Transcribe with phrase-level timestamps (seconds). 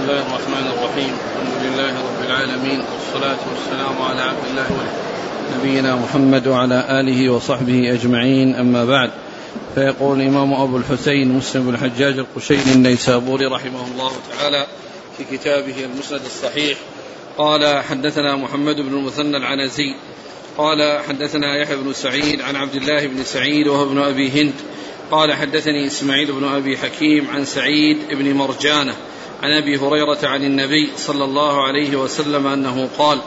[0.00, 4.66] الله الرحمن الرحيم الحمد لله رب العالمين والصلاة والسلام على عبد الله
[5.58, 9.10] نبينا محمد وعلى آله وصحبه أجمعين أما بعد
[9.74, 14.66] فيقول الإمام أبو الحسين مسلم بن الحجاج القشيري النيسابوري رحمه الله تعالى
[15.18, 16.78] في كتابه المسند الصحيح
[17.38, 19.94] قال حدثنا محمد بن المثنى العنزي
[20.58, 24.54] قال حدثنا يحيى بن سعيد عن عبد الله بن سعيد وهو ابن أبي هند
[25.10, 28.94] قال حدثني إسماعيل بن أبي حكيم عن سعيد بن مرجانة
[29.42, 33.18] عن أبي هريرة عن النبي صلى الله عليه وسلم أنه قال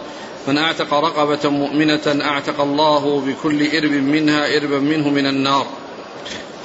[0.48, 5.68] من أعتق رقبة مؤمنة أعتق الله بكل إرب منها إربا منه من النار.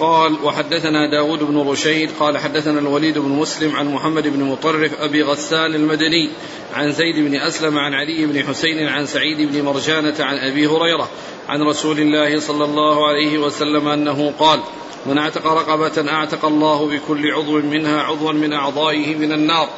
[0.00, 5.22] قال وحدثنا داود بن رشيد قال حدثنا الوليد بن مسلم عن محمد بن مطرف أبي
[5.22, 6.30] غسان المدني
[6.74, 11.08] عن زيد بن أسلم عن علي بن حسين عن سعيد بن مرجانة عن أبي هريرة
[11.48, 14.60] عن رسول الله صلى الله عليه وسلم أنه قال
[15.06, 19.68] من اعتق رقبة اعتق الله بكل عضو منها عضوا من أعضائه من النار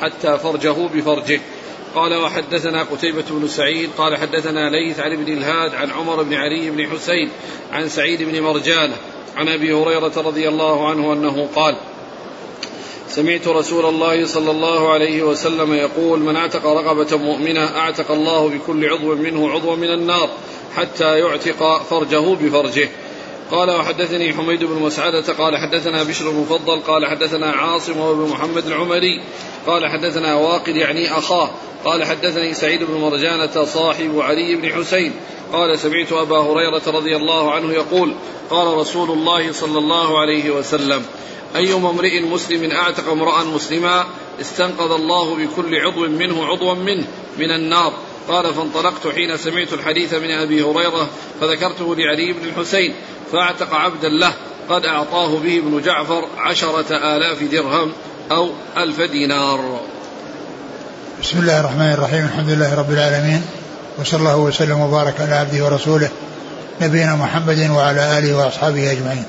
[0.00, 1.40] حتى فرجه بفرجه.
[1.94, 6.70] قال وحدثنا قتيبة بن سعيد قال حدثنا ليث عن ابن الهاد عن عمر بن علي
[6.70, 7.30] بن حسين
[7.72, 8.96] عن سعيد بن مرجانة
[9.36, 11.76] عن أبي هريرة رضي الله عنه أنه قال
[13.08, 18.88] سمعت رسول الله صلى الله عليه وسلم يقول من اعتق رقبة مؤمنة اعتق الله بكل
[18.88, 20.30] عضو منه عضوا من النار
[20.76, 22.88] حتى يعتق فرجه بفرجه.
[23.50, 28.66] قال وحدثني حميد بن مسعدة قال حدثنا بشر بن مفضل قال حدثنا عاصم وابن محمد
[28.66, 29.20] العمري
[29.66, 31.50] قال حدثنا واقد يعني أخاه
[31.84, 35.12] قال حدثني سعيد بن مرجانة صاحب علي بن حسين
[35.52, 38.14] قال سمعت أبا هريرة رضي الله عنه يقول
[38.50, 41.02] قال رسول الله صلى الله عليه وسلم
[41.56, 44.06] أيما امرئ مسلم أعتق امرأ مسلما
[44.40, 47.04] استنقذ الله بكل عضو منه عضوا منه
[47.38, 47.92] من النار
[48.28, 51.08] قال فانطلقت حين سمعت الحديث من أبي هريرة
[51.40, 52.94] فذكرته لعلي بن الحسين
[53.32, 54.32] فاعتق عبدا له
[54.68, 57.92] قد أعطاه به ابن جعفر عشرة آلاف درهم
[58.30, 59.80] أو ألف دينار.
[61.22, 62.24] بسم الله الرحمن الرحيم.
[62.24, 63.42] الحمد لله رب العالمين.
[63.98, 66.10] وصلى الله وسلم وبارك على عبده ورسوله
[66.80, 69.24] نبينا محمد وعلى آله وأصحابه أجمعين.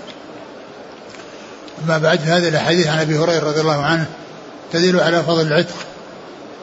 [1.83, 4.05] أما بعد هذه الأحاديث عن أبي هريرة رضي الله عنه
[4.73, 5.75] تدل على فضل العتق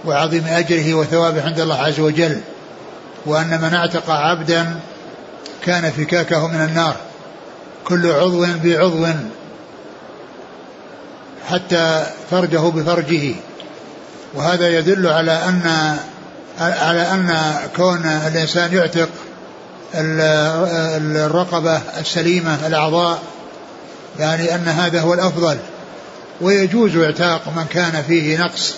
[0.04, 2.40] وعظيم أجره وثوابه عند الله عز وجل
[3.26, 4.80] وأن من اعتق عبدا
[5.64, 6.96] كان فكاكه من النار.
[7.88, 9.06] كل عضو بعضو
[11.48, 13.34] حتى فرجه بفرجه.
[14.34, 15.96] وهذا يدل على أن
[16.60, 19.08] على أن كون الإنسان يعتق
[19.94, 23.22] الرقبة السليمة الأعضاء
[24.18, 25.58] يعني أن هذا هو الأفضل.
[26.40, 28.74] ويجوز إعتاق من كان فيه نقص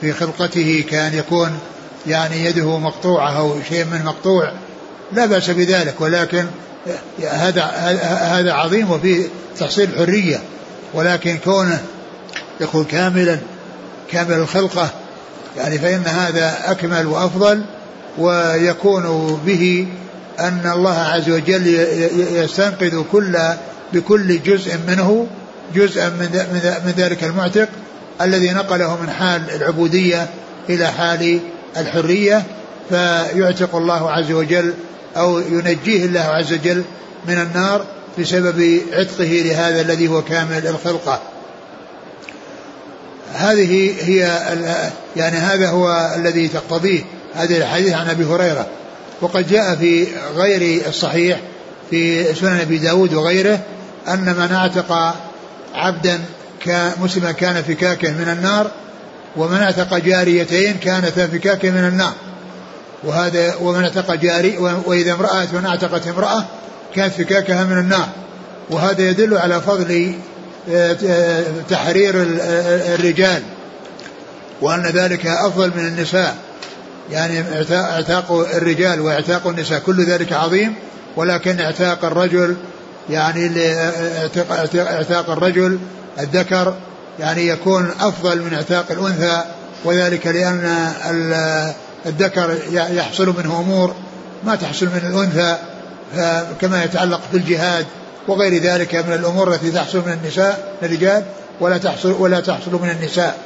[0.00, 1.58] في خلقته كان يكون
[2.06, 4.52] يعني يده مقطوعة أو شيء من مقطوع.
[5.12, 6.46] لا بأس بذلك ولكن
[7.30, 7.62] هذا
[8.22, 9.26] هذا عظيم وفيه
[9.58, 10.40] تحصيل حرية
[10.94, 11.82] ولكن كونه
[12.60, 13.38] يكون كاملا
[14.10, 14.90] كامل الخلقة
[15.56, 17.62] يعني فإن هذا أكمل وأفضل
[18.18, 19.86] ويكون به
[20.40, 21.66] أن الله عز وجل
[22.32, 23.38] يستنقذ كل
[23.92, 25.26] بكل جزء منه
[25.74, 26.46] جزءا من
[26.84, 27.68] من ذلك المعتق
[28.20, 30.28] الذي نقله من حال العبودية
[30.68, 31.40] إلى حال
[31.76, 32.42] الحرية
[32.88, 34.74] فيعتق الله عز وجل
[35.16, 36.84] أو ينجيه الله عز وجل
[37.28, 37.86] من النار
[38.18, 41.20] بسبب عتقه لهذا الذي هو كامل الخلقة
[43.34, 44.18] هذه هي
[45.16, 47.00] يعني هذا هو الذي تقتضيه
[47.34, 48.66] هذه الحديث عن أبي هريرة.
[49.20, 50.06] وقد جاء في
[50.36, 51.40] غير الصحيح
[51.90, 53.60] في سنن أبي داود وغيره
[54.08, 55.14] أن من اعتق
[55.74, 56.20] عبدا
[57.02, 58.70] مسلما كان فكاكه من النار
[59.36, 62.12] ومن اعتق جاريتين كانتا فكاكه من النار.
[63.04, 66.44] وهذا ومن اعتق جاري وإذا امرأة من اعتقت امرأة
[66.94, 68.08] كانت فكاكها من النار.
[68.70, 70.14] وهذا يدل على فضل
[70.70, 72.14] آه، تحرير
[72.94, 73.42] الرجال
[74.60, 76.36] وأن ذلك أفضل من النساء.
[77.10, 80.74] يعني اعتاق الرجال واعتاق النساء كل ذلك عظيم
[81.16, 82.56] ولكن اعتاق الرجل
[83.10, 83.50] يعني
[84.76, 85.78] اعتاق الرجل
[86.20, 86.74] الذكر
[87.20, 89.42] يعني يكون أفضل من اعتاق الأنثى
[89.84, 90.92] وذلك لأن
[92.06, 93.94] الذكر يحصل منه أمور
[94.44, 95.56] ما تحصل من الأنثى
[96.60, 97.86] كما يتعلق بالجهاد
[98.28, 101.24] وغير ذلك من الأمور التي تحصل من النساء الرجال
[101.60, 103.38] ولا تحصل ولا تحصل من النساء.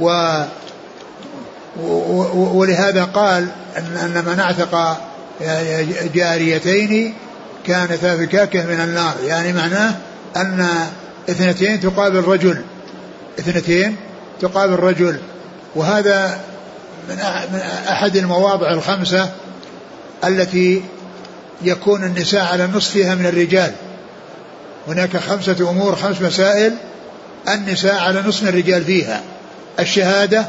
[0.00, 0.42] و
[2.34, 5.00] ولهذا قال ان من اعتق
[6.14, 7.14] جاريتين
[7.66, 9.14] كانتا فكاكه من النار.
[9.26, 9.94] يعني معناه
[10.36, 10.68] أن
[11.30, 12.62] اثنتين تقابل رجل.
[13.38, 13.96] اثنتين
[14.40, 15.18] تقابل رجل.
[15.74, 16.40] وهذا
[17.08, 17.18] من
[17.88, 19.30] أحد المواضع الخمسة
[20.24, 20.82] التي
[21.62, 23.72] يكون النساء على النصف فيها من الرجال.
[24.88, 26.74] هناك خمسة أمور خمس مسائل
[27.48, 29.22] النساء على نصف الرجال فيها.
[29.78, 30.44] الشهادة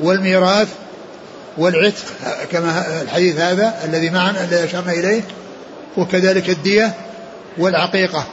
[0.00, 0.68] والميراث
[1.58, 2.04] والعتق
[2.52, 5.22] كما الحديث هذا الذي معنا الذي أشرنا إليه
[5.96, 6.94] وكذلك الدية
[7.58, 8.26] والعقيقة.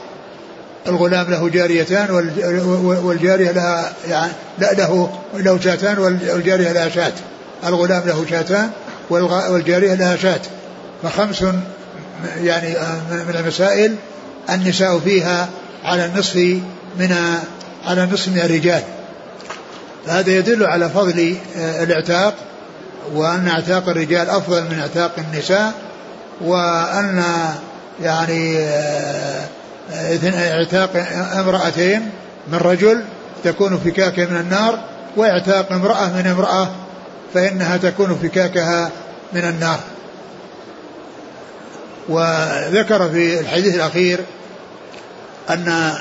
[0.88, 2.10] الغلام له جاريتان
[3.04, 7.12] والجارية لها يعني له له شاتان والجارية لها شات.
[7.66, 8.70] الغلام له شاتان
[9.10, 10.40] والجارية لها شات.
[11.02, 11.44] فخمس
[12.42, 12.68] يعني
[13.10, 13.94] من المسائل
[14.50, 15.48] النساء فيها
[15.84, 16.36] على النصف
[16.98, 17.16] من
[17.86, 18.82] على النصف من الرجال.
[20.06, 22.34] هذا يدل على فضل الاعتاق
[23.14, 25.72] وأن اعتاق الرجال أفضل من اعتاق النساء
[26.40, 27.24] وأن
[28.02, 28.58] يعني
[30.34, 30.90] اعتاق
[31.38, 32.10] امرأتين
[32.48, 33.04] من رجل
[33.44, 34.78] تكون فكاكة من النار
[35.16, 36.70] واعتاق امرأة من امرأة
[37.34, 38.90] فإنها تكون فكاكها
[39.32, 39.80] من النار.
[42.08, 44.20] وذكر في الحديث الأخير
[45.50, 45.98] أن آه،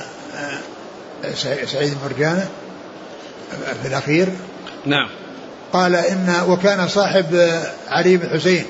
[1.66, 2.48] سعيد مرجانة
[3.82, 4.28] في الأخير
[4.86, 5.10] نعم.
[5.74, 8.66] قال إن وكان صاحب علي بن حسين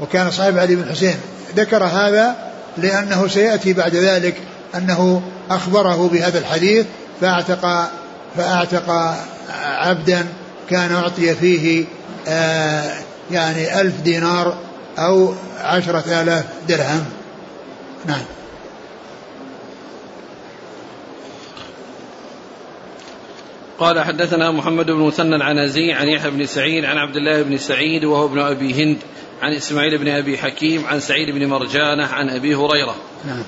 [0.00, 1.16] وكان صاحب علي بن حسين.
[1.56, 4.34] ذكر هذا لأنه سيأتي بعد ذلك
[4.74, 6.86] أنه أخبره بهذا الحديث
[7.20, 7.90] فأعتق
[8.36, 9.16] فأعتق
[9.60, 10.26] عبدا
[10.70, 11.84] كان أعطي فيه
[12.28, 12.94] آه
[13.30, 14.58] يعني ألف دينار
[14.98, 17.04] أو عشرة آلاف درهم.
[18.06, 18.22] نعم.
[23.78, 28.04] قال حدثنا محمد بن مثنى العنزي عن يحيى بن سعيد عن عبد الله بن سعيد
[28.04, 28.98] وهو ابن أبي هند
[29.42, 32.96] عن إسماعيل بن أبي حكيم عن سعيد بن مرجانة عن أبي هريرة.
[33.24, 33.42] نعم.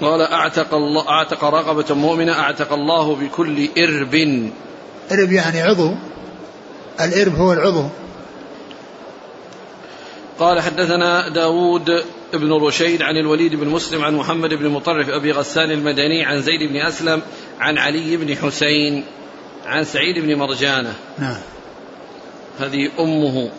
[0.00, 4.14] قال أعتق الله أعتق رقبة مؤمنة أعتق الله بكل إرب.
[5.12, 5.94] إرب يعني عضو.
[7.00, 7.84] الإرب هو العضو.
[10.38, 12.04] قال حدثنا داود
[12.34, 16.62] بن رشيد عن الوليد بن مسلم عن محمد بن مطرف أبي غسان المدني عن زيد
[16.70, 17.22] بن أسلم
[17.60, 19.04] عن علي بن حسين
[19.66, 21.40] عن سعيد بن مرجانة نعم
[22.58, 23.50] هذه أمه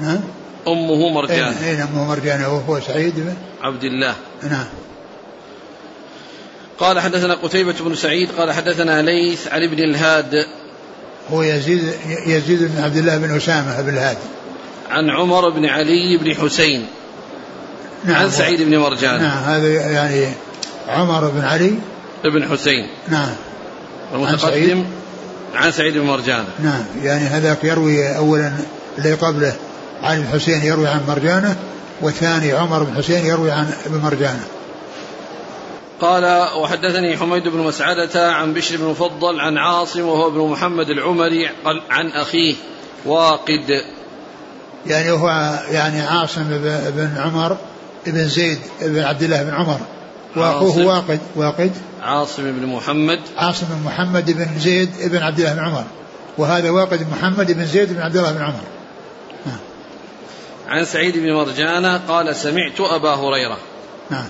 [0.00, 0.20] نعم
[0.68, 3.14] أمه مرجانة أين أمه مرجانة وهو سعيد.
[3.16, 4.14] بن عبد الله.
[4.42, 4.66] نعم.
[6.78, 10.46] قال حدثنا قتيبة بن سعيد قال حدثنا ليث عن ابن الهاد.
[11.30, 11.92] هو يزيد
[12.26, 14.16] يزيد بن عبد الله بن أسامة بن الهاد
[14.90, 16.86] عن عمر بن علي بن حسين.
[18.04, 18.16] نعم.
[18.16, 19.22] عن سعيد بن مرجان.
[19.22, 20.28] نعم هذا يعني
[20.88, 21.74] عمر بن علي.
[22.24, 22.88] بن حسين.
[23.08, 23.30] نعم.
[24.14, 24.84] المتقدم
[25.54, 26.44] عن, عن سعيد بن مرجان.
[26.62, 28.52] نعم يعني هذاك يروي اولا
[28.98, 29.56] اللي قبله.
[30.08, 31.56] علي بن حسين يروي عن مرجانة
[32.00, 34.44] والثاني عمر بن حسين يروي عن ابن مرجانة.
[36.00, 41.50] قال وحدثني حميد بن مسعدة عن بشر بن مفضل عن عاصم وهو ابن محمد العمري
[41.90, 42.54] عن أخيه
[43.06, 43.82] واقد.
[44.86, 46.44] يعني هو يعني عاصم
[46.96, 47.56] بن عمر
[48.06, 49.80] بن زيد بن عبد الله بن عمر.
[50.36, 51.72] وأخوه واقد واقد.
[52.02, 53.20] عاصم بن محمد.
[53.36, 55.84] عاصم بن محمد بن زيد بن عبد الله بن عمر.
[56.38, 58.77] وهذا واقد محمد بن زيد بن عبد الله بن عمر.
[60.68, 63.58] عن سعيد بن مرجانة قال سمعت أبا هريرة.
[64.10, 64.28] نعم.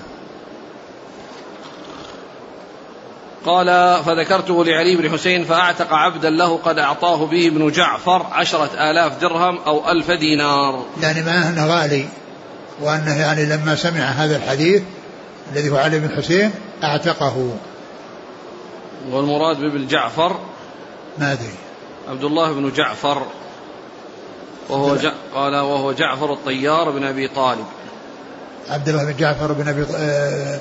[3.46, 9.20] قال فذكرته لعلي بن حسين فأعتق عبدا له قد أعطاه به ابن جعفر عشرة آلاف
[9.20, 10.85] درهم أو ألف دينار.
[11.02, 12.08] يعني معناه أنه غالي
[12.81, 14.82] وأنه يعني لما سمع هذا الحديث
[15.52, 16.50] الذي هو علي بن حسين
[16.84, 17.56] أعتقه.
[19.11, 20.36] والمراد بابن جعفر
[21.19, 21.55] ما أدري.
[22.08, 23.22] عبد الله بن جعفر.
[24.69, 25.13] وهو جع...
[25.34, 27.65] قال وهو جعفر الطيار بن أبي طالب.
[28.69, 30.60] عبد الله بن جعفر بن أبي آه،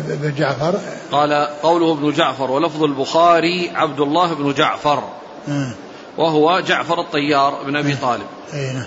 [0.00, 0.78] بن جعفر.
[1.12, 5.02] قال قوله ابن جعفر ولفظ البخاري عبد الله بن جعفر.
[6.18, 8.26] وهو جعفر الطيار بن أبي طالب.
[8.54, 8.86] أي نعم.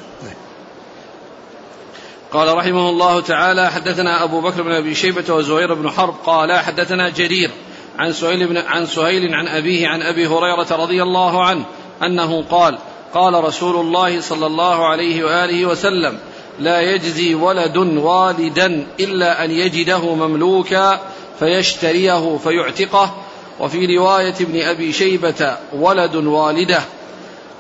[2.33, 7.09] قال رحمه الله تعالى حدثنا أبو بكر بن أبي شيبة وزهير بن حرب قال حدثنا
[7.09, 7.51] جرير
[7.99, 11.65] عن سهيل بن عن سهيل عن أبيه عن أبي هريرة رضي الله عنه
[12.03, 12.77] أنه قال
[13.13, 16.17] قال رسول الله صلى الله عليه وآله وسلم
[16.59, 20.99] لا يجزي ولد والدا إلا أن يجده مملوكا
[21.39, 23.13] فيشتريه فيعتقه.
[23.59, 26.81] وفي رواية ابن أبي شيبة ولد والده.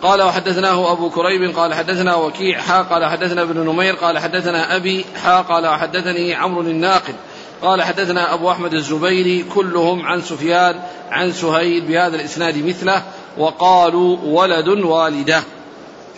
[0.01, 1.57] قال وحدثناه أبو كريب.
[1.57, 2.59] قال حدثنا وكيع.
[2.59, 3.95] حا قال حدثنا ابن نمير.
[3.95, 5.05] قال حدثنا أبي.
[5.23, 7.15] حا قال وحدثني عمرو الناقد.
[7.61, 9.43] قال حدثنا أبو أحمد الزبيري.
[9.55, 10.79] كلهم عن سفيان
[11.11, 13.03] عن سهيل بهذا الإسناد مثله.
[13.37, 15.43] وقالوا ولد والدة.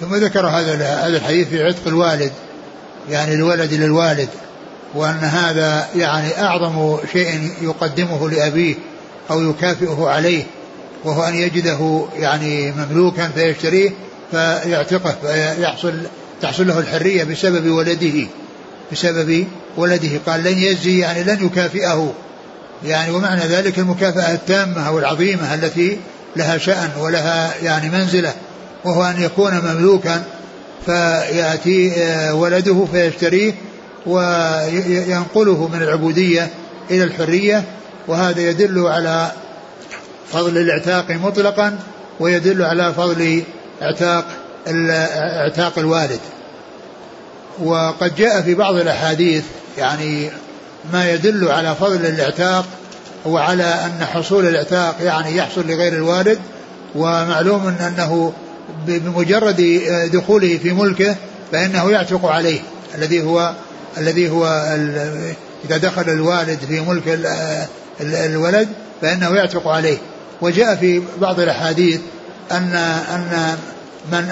[0.01, 2.31] ثم ذكر هذا هذا الحديث في عتق الوالد
[3.09, 4.29] يعني الولد للوالد
[4.95, 8.75] وأن هذا يعني أعظم شيء يقدمه لأبيه
[9.31, 10.43] أو يكافئه عليه
[11.03, 13.89] وهو أن يجده يعني مملوكا فيشتريه
[14.31, 15.93] فيعتقه فيحصل
[16.41, 18.27] تحصل له الحرية بسبب ولده
[18.91, 20.09] بسبب ولده.
[20.27, 22.13] قال لن يجزي يعني لن يكافئه.
[22.85, 25.97] يعني ومعنى ذلك المكافأة التامة أو العظيمة التي
[26.35, 28.33] لها شأن ولها يعني منزلة
[28.85, 30.23] وهو أن يكون مملوكا
[30.85, 33.53] فيأتي آه، ولده فيشتريه
[34.05, 36.49] وينقله من العبودية
[36.91, 37.63] إلى الحرية
[38.07, 39.31] وهذا يدل على
[40.31, 41.79] فضل الإعتاق مطلقا
[42.19, 43.43] ويدل على فضل
[43.81, 44.25] إعتاق
[44.67, 46.19] إعتاق الوالد.
[47.63, 49.43] وقد جاء في بعض الأحاديث
[49.77, 50.29] يعني
[50.93, 52.65] ما يدل على فضل الإعتاق
[53.25, 56.39] وعلى أن حصول الإعتاق يعني يحصل لغير الوالد
[56.95, 58.33] ومعلوم أنه
[58.87, 59.81] بمجرد
[60.13, 61.15] دخوله في ملكه
[61.51, 62.59] فإنه يعتق عليه
[62.95, 63.53] الذي هو
[63.97, 64.45] الذي هو
[65.65, 67.19] إذا دخل الوالد في ملك
[68.01, 68.67] الولد
[69.01, 69.97] فإنه يعتق عليه.
[70.41, 71.99] وجاء في بعض الأحاديث
[72.51, 72.75] ان
[73.13, 73.57] أن
[74.11, 74.29] من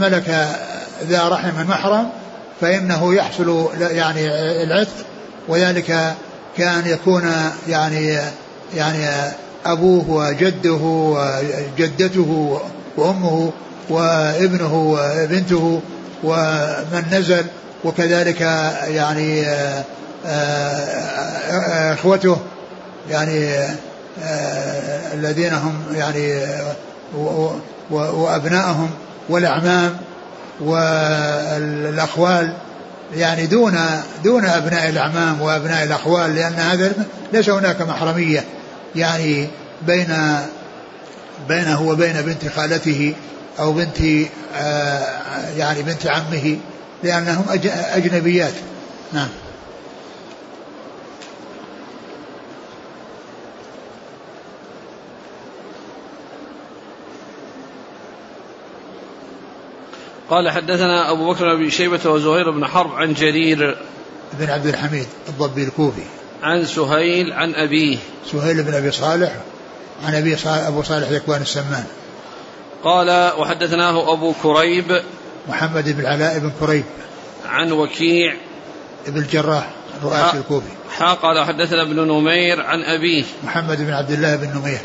[0.00, 0.48] ملك
[1.08, 2.08] ذا رحم محرم
[2.60, 4.26] فإنه يحصل يعني
[4.62, 5.04] العتق
[5.48, 6.14] وذلك
[6.58, 7.32] كان يكون
[7.68, 8.18] يعني
[8.74, 9.06] يعني
[9.66, 10.80] أبوه وجده
[11.78, 12.60] وجدته
[12.96, 13.52] وأمه
[13.90, 15.80] وابنه وبنته
[16.24, 17.44] ومن نزل
[17.84, 18.40] وكذلك
[18.88, 19.44] يعني
[21.92, 22.36] إخوته
[23.10, 23.50] يعني
[25.14, 26.46] الذين هم يعني
[27.90, 28.90] وأبنائهم
[29.28, 29.96] والأعمام
[30.60, 32.52] والأخوال
[33.14, 33.78] يعني دون
[34.24, 36.92] دون أبناء الأعمام وأبناء الأخوال لأن هذا
[37.32, 38.44] ليس هناك محرمية.
[38.96, 39.48] يعني
[39.86, 40.38] بين
[41.48, 43.14] بينه وبين بنت خالته
[43.58, 45.06] أو بنت آه،
[45.56, 46.56] يعني بنت عمه
[47.02, 47.44] لأنهم
[47.94, 48.52] أجنبيات.
[49.12, 49.28] نعم.
[60.30, 63.76] قال حدثنا أبو بكر بن شيبة وزهير بن حرب عن جرير
[64.32, 66.02] بن عبد الحميد الضبي الكوفي.
[66.42, 67.98] عن سهيل عن أبيه.
[68.32, 69.32] سهيل بن أبي صالح
[70.04, 71.84] عن أبي صالح أبو صالح ذكوان السمان.
[72.84, 75.02] قال وحدثناه أبو كريب
[75.48, 76.84] محمد بن العلاء بن كريب
[77.48, 78.34] عن وكيع
[79.06, 79.70] بن الجراح
[80.02, 80.70] رؤاسي الكوفي.
[80.90, 83.24] حا قال حدثنا ابن نمير عن أبيه.
[83.44, 84.80] محمد بن عبد الله بن نمير.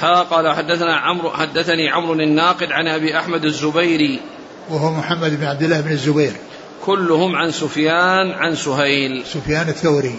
[0.00, 4.20] حا قال حدثنا عمرو حدثني عمرو الناقد عن أبي أحمد الزبيري.
[4.70, 6.32] وهو محمد بن عبد الله بن الزبير.
[6.84, 9.26] كلهم عن سفيان عن سهيل.
[9.26, 10.18] سفيان الثوري.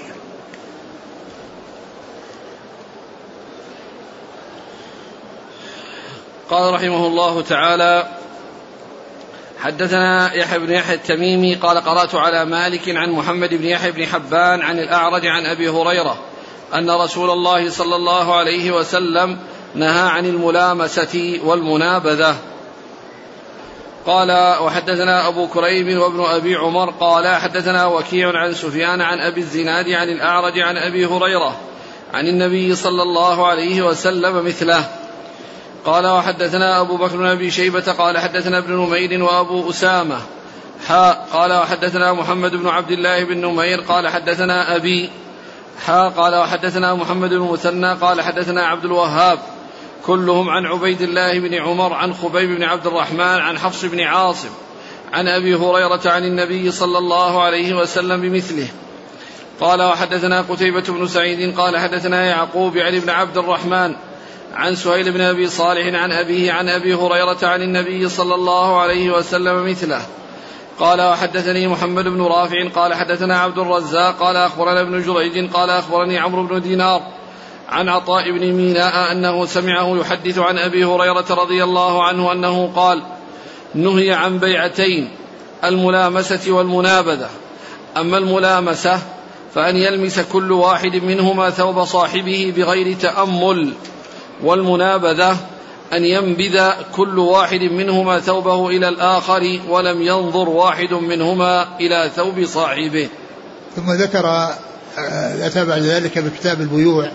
[6.49, 8.07] قال رحمه الله تعالى
[9.59, 14.61] حدثنا يحيى بن يحيى التميمي قال قرأت على مالك عن محمد بن يحيى بن حبان
[14.61, 16.17] عن الأعرج عن أبي هريرة
[16.75, 19.37] أن رسول الله صلى الله عليه وسلم
[19.75, 22.35] نهى عن الملامسة والمنابذة.
[24.05, 29.89] قال وحدثنا أبو كريب وابن أبي عمر قال حدثنا وكيع عن سفيان عن أبي الزناد
[29.89, 31.55] عن الأعرج عن أبي هريرة
[32.13, 34.83] عن النبي صلى الله عليه وسلم مثله.
[35.85, 40.19] قال وحدثنا أبو بكر بن أبي شيبة قال حدثنا ابن نمير وأبو أسامة.
[40.87, 45.09] حاء قال وحدثنا محمد بن عبد الله بن نمير قال حدثنا أبي.
[45.85, 49.39] حاء قال وحدثنا محمد بن مثنى قال حدثنا عبد الوهاب.
[50.05, 54.49] كلهم عن عبيد الله بن عمر عن خبيب بن عبد الرحمن عن حفص بن عاصم
[55.13, 58.67] عن أبي هريرة عن النبي صلى الله عليه وسلم بمثله.
[59.59, 63.95] قال وحدثنا قتيبة بن سعيد قال حدثنا يعقوب يعني بن عبد الرحمن
[64.53, 69.11] عن سهيل بن أبي صالح عن أبيه عن أبي هريرة عن النبي صلى الله عليه
[69.11, 70.01] وسلم مثله.
[70.79, 76.19] قال وحدثني محمد بن رافع قال حدثنا عبد الرزاق قال أخبرنا ابن جريج قال أخبرني
[76.19, 77.01] عمرو بن دينار
[77.71, 83.01] عن عطاء بن ميناء أنه سمعه يحدث عن أبي هريرة رضي الله عنه أنه قال
[83.75, 85.09] نهي عن بيعتين
[85.63, 87.29] الملامسة والمنابذة.
[87.97, 88.99] أما الملامسة
[89.55, 93.73] فأن يلمس كل واحد منهما ثوب صاحبه بغير تأمل
[94.43, 95.37] والمنابذة
[95.93, 103.09] أن ينبذ كل واحد منهما ثوبه إلى الآخر ولم ينظر واحد منهما إلى ثوب صاحبه.
[103.75, 104.49] ثم ذكر
[105.41, 107.11] أتى بعد ذلك بكتاب البيوع.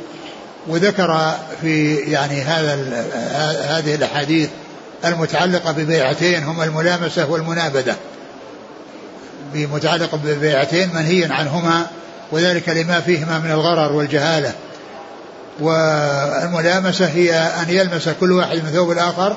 [0.68, 2.74] وذكر في يعني هذا
[3.78, 4.48] هذه الأحاديث
[5.04, 7.96] المتعلقة ببيعتين هما الملامسة والمنابذة.
[9.54, 11.86] بمتعلقة ببيعتين منهي عنهما
[12.32, 14.52] وذلك لما فيهما من الغرر والجهالة.
[15.60, 19.36] والملامسة هي أن يلمس كل واحد من ثوب الآخر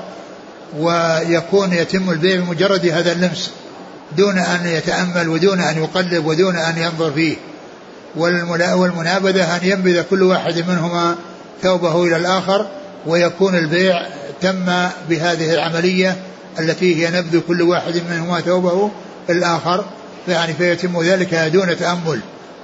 [0.77, 3.51] ويكون يتم البيع بمجرد هذا اللمس
[4.17, 7.35] دون أن يتأمل ودون أن يقلب ودون أن ينظر فيه.
[8.15, 11.15] والمنابذة أن ينبذ كل واحد منهما
[11.61, 12.67] ثوبه إلى الآخر
[13.07, 14.07] ويكون البيع
[14.41, 14.65] تم
[15.09, 16.17] بهذه العملية
[16.59, 18.91] التي هي نبذ كل واحد منهما ثوبه
[19.29, 19.85] الآخر
[20.27, 22.19] يعني فيتم ذلك دون تأمل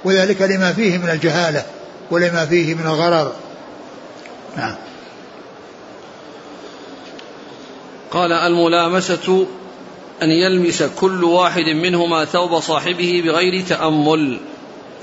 [0.06, 1.66] وذلك لما فيه من الجهالة
[2.12, 3.32] ولما فيه من الغرر.
[4.58, 4.75] نعم.
[8.12, 9.48] قال الملامسة
[10.24, 14.40] أن يلمس كل واحد منهما ثوب صاحبه بغير تأمل.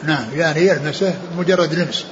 [0.03, 2.05] نعم يعني يلمسه مجرد لمس.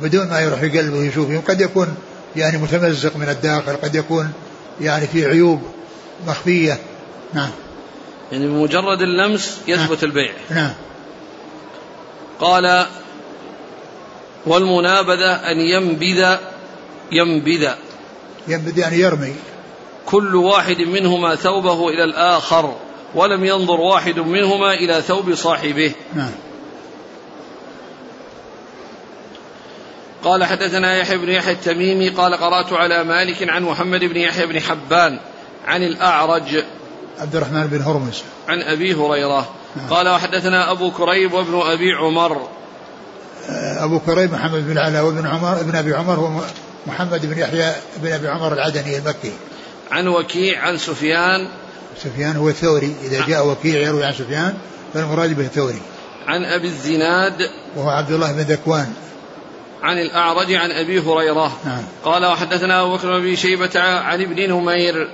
[0.00, 1.96] بدون ما يروح في قلبه ويشوفه قد يكون
[2.36, 4.32] يعني متمزق من الداخل قد يكون
[4.80, 5.62] يعني في عيوب
[6.26, 6.78] مخفية.
[7.34, 7.50] نعم.
[8.32, 10.10] يعني بمجرد اللمس يثبت نعم.
[10.10, 10.32] البيع.
[10.50, 10.72] نعم.
[12.40, 12.86] قال
[14.46, 16.36] والمنابذة أن ينبذ
[17.12, 17.68] ينبذ.
[18.48, 19.34] ينبذ يعني يرمي.
[20.06, 22.76] كل واحد منهما ثوبه إلى الآخر
[23.14, 25.92] ولم ينظر واحد منهما إلى ثوب صاحبه.
[26.14, 26.30] نعم.
[30.24, 34.60] قال حدثنا يحيى بن يحيى التميمي قال قرأت على مالك عن محمد بن يحيى بن
[34.60, 35.20] حبان
[35.66, 36.64] عن الأعرج
[37.20, 38.22] عبد الرحمن بن هرمز.
[38.48, 39.48] عن أبي هريرة.
[39.76, 39.88] نعم.
[39.90, 42.48] قال وحدثنا أبو كريب وابن أبي عمر.
[43.78, 46.40] أبو كريم محمد بن العلاء وابن عمر ابن أبي عمر هو
[46.86, 49.32] محمد بن يحيى بن أبي عمر العدني المكي.
[49.90, 51.48] عن وكيع عن سفيان.
[52.04, 52.96] سفيان هو الثوري.
[53.04, 54.54] إذا جاء وكيع يروي عن سفيان
[54.94, 55.80] فالمراد به الثوري.
[56.26, 57.50] عن أبي الزناد.
[57.76, 58.92] وهو عبد الله بن ذكوان
[59.84, 61.52] عن الأعرج عن أبي هريرة.
[61.64, 61.82] نعم.
[62.04, 65.08] قال وحدثنا أبو بكر بن شيبة عن ابن نمير.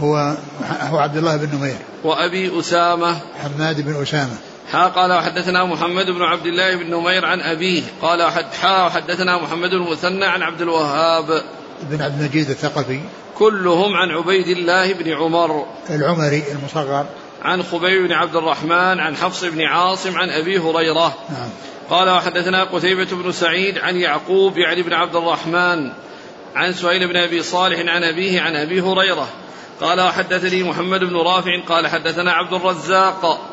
[0.00, 0.36] هو
[0.80, 1.76] هو عبد الله بن نمير.
[2.04, 3.20] وأبي أسامة.
[3.42, 4.36] حماد بن أسامة.
[4.72, 7.82] حا قال وحدثنا محمد بن عبد الله بن نمير عن أبيه.
[8.02, 11.42] قال حا وحدثنا محمد بن المثنى عن عبد الوهاب.
[11.82, 13.00] بن عبد المجيد الثقفي.
[13.38, 15.66] كلهم عن عبيد الله بن عمر.
[15.90, 17.06] العمري المصغر.
[17.42, 21.14] عن خبيب بن عبد الرحمن عن حفص بن عاصم عن أبي هريرة.
[21.30, 21.48] نعم.
[21.90, 25.90] قال وحدثنا قتيبة بن سعيد عن يعقوب يعني بن عبد الرحمن
[26.54, 29.28] عن سهيل بن أبي صالح عن أبيه عن أبي هريرة.
[29.80, 33.50] قال وحدثني محمد بن رافع قال حدثنا عبد الرزاق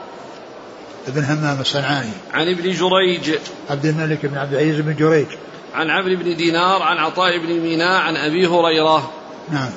[1.08, 3.32] ابن همام الصنعاني عن ابن جريج.
[3.70, 5.28] عبد الملك بن عبد العزيز بن جريج.
[5.74, 9.12] عن عمرو بن دينار عن عطاء بن ميناء عن أبي هريرة.
[9.52, 9.70] نعم.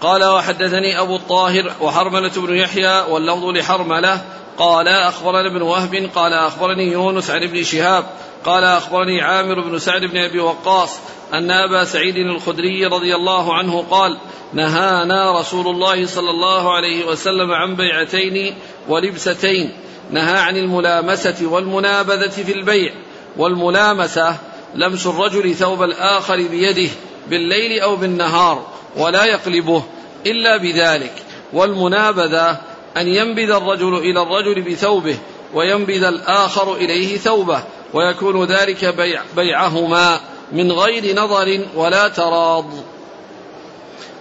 [0.00, 4.24] قال وحدثني أبو الطاهر وحرملة بن يحيى واللفظ لحرملة.
[4.58, 8.04] قال أخبرنا ابن وهب قال أخبرني يونس عن ابن شهاب
[8.44, 10.98] قال أخبرني عامر بن سعد بن أبي وقاص
[11.34, 14.18] أن أبا سعيد الخدري رضي الله عنه قال
[14.52, 18.54] نهانا رسول الله صلى الله عليه وسلم عن بيعتين
[18.88, 19.72] ولبستين.
[20.10, 22.92] نهى عن الملامسة والمنابذة في البيع
[23.36, 24.36] والملامسة
[24.74, 26.90] لمس الرجل ثوب الآخر بيده
[27.30, 28.77] بالليل أو بالنهار.
[28.96, 29.82] ولا يقلبه
[30.26, 31.12] إلا بذلك
[31.52, 32.50] والمنابذة
[32.96, 35.16] أن ينبذ الرجل إلى الرجل بثوبه
[35.54, 37.62] وينبذ الآخر إليه ثوبه
[37.94, 40.20] ويكون ذلك بيع بيعهما
[40.52, 42.64] من غير نظر ولا تراض.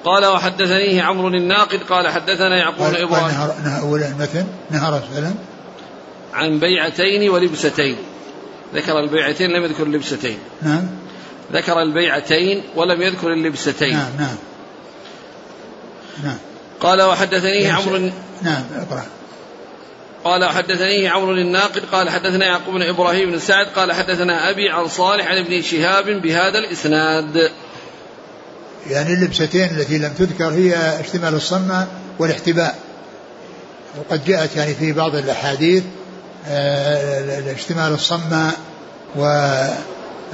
[0.05, 3.27] قال وحدثنيه عمرو الناقد قال حدثنا يعقوب قال إبراهيم.
[3.27, 5.35] نهر أولا المتن نهر وسلم
[6.33, 7.95] عن بيعتين ولبستين.
[8.75, 10.37] ذكر البيعتين لم يذكر اللبستين.
[10.61, 10.87] نعم.
[11.53, 13.93] ذكر البيعتين ولم يذكر اللبستين.
[13.93, 14.35] نعم نعم.
[16.23, 16.37] نعم.
[16.79, 19.05] قال وحدثنيه عمرو نعم اقرأ.
[20.23, 24.87] قال حدثني عمرو الناقد قال حدثنا يعقوب بن إبراهيم بن سعد قال حدثنا أبي عن
[24.87, 27.51] صالح عن ابن شهاب بهذا الإسناد.
[28.89, 31.87] يعني اللبستين التي لم تذكر هي اشتمال الصمة
[32.19, 32.75] والاحتباء.
[33.97, 35.83] وقد جاءت يعني في بعض الأحاديث
[36.47, 38.51] آه، اشتمال الصمة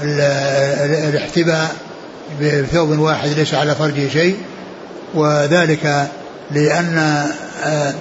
[0.02, 1.76] والاحتباء
[2.41, 4.38] بثوب واحد ليس على فرجه شيء.
[5.13, 6.08] وذلك
[6.52, 6.97] لأن
[7.63, 7.93] آه،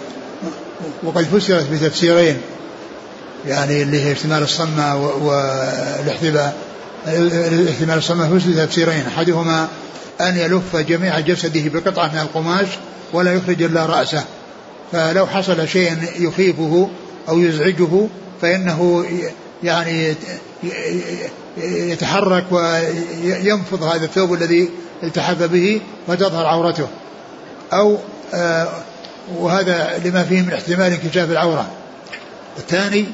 [1.02, 2.40] وقد فسرت بتفسيرين
[3.46, 6.56] يعني اللي هي اشتمال الصمة والاحتباء
[7.70, 9.68] احتمال الصمة فسر تفسيرين أحدهما
[10.20, 12.66] أن يلف جميع جسده بقطعة من القماش
[13.12, 14.24] ولا يخرج إلا رأسه
[14.92, 16.88] فلو حصل شيء يخيفه
[17.28, 18.06] أو يزعجه
[18.42, 19.04] فإنه
[19.62, 20.14] يعني
[21.66, 24.68] يتحرك وينفض هذا الثوب الذي
[25.02, 26.88] التحف به فتظهر عورته.
[27.72, 27.98] أو
[28.34, 28.68] آه،
[29.38, 31.70] وهذا لما فيه من احتمال انكشاف العورة.
[32.58, 33.06] الثاني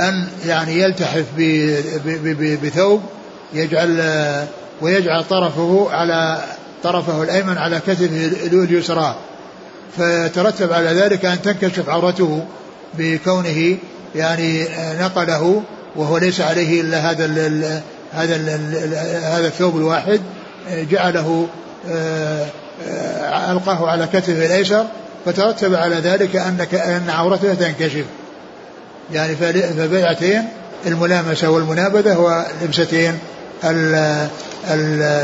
[0.00, 1.24] أن يعني يلتحف
[2.62, 3.02] بثوب
[3.52, 4.02] يجعل
[4.80, 6.44] ويجعل طرفه على
[6.82, 8.06] طرفه الأيمن على كتفه
[8.46, 9.16] اليسرى.
[9.96, 12.44] فيترتب على ذلك أن تنكشف عورته
[12.98, 13.76] بكونه
[14.14, 14.64] يعني
[15.00, 15.62] نقله
[15.96, 17.80] وهو ليس عليه إلا هذا ال
[18.12, 18.48] هذا ال
[19.24, 20.20] هذا الثوب الواحد
[20.68, 21.46] جعله
[21.88, 22.46] آه، آه،
[23.50, 24.86] ألقاه على كتفه الأيسر
[25.26, 28.04] فترتب على ذلك أن أن عورته تنكشف.
[29.12, 29.36] يعني
[29.76, 30.48] فبيعتين
[30.86, 33.18] الملامسة والمنابذة ولبستين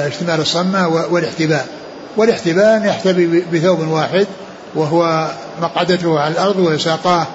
[0.07, 1.67] اشتمال الصمة والاحتباء.
[2.17, 4.27] والاحتباء يحتبي بثوب واحد
[4.75, 5.31] وهو
[5.63, 7.27] مقعدته على الأرض وساقاه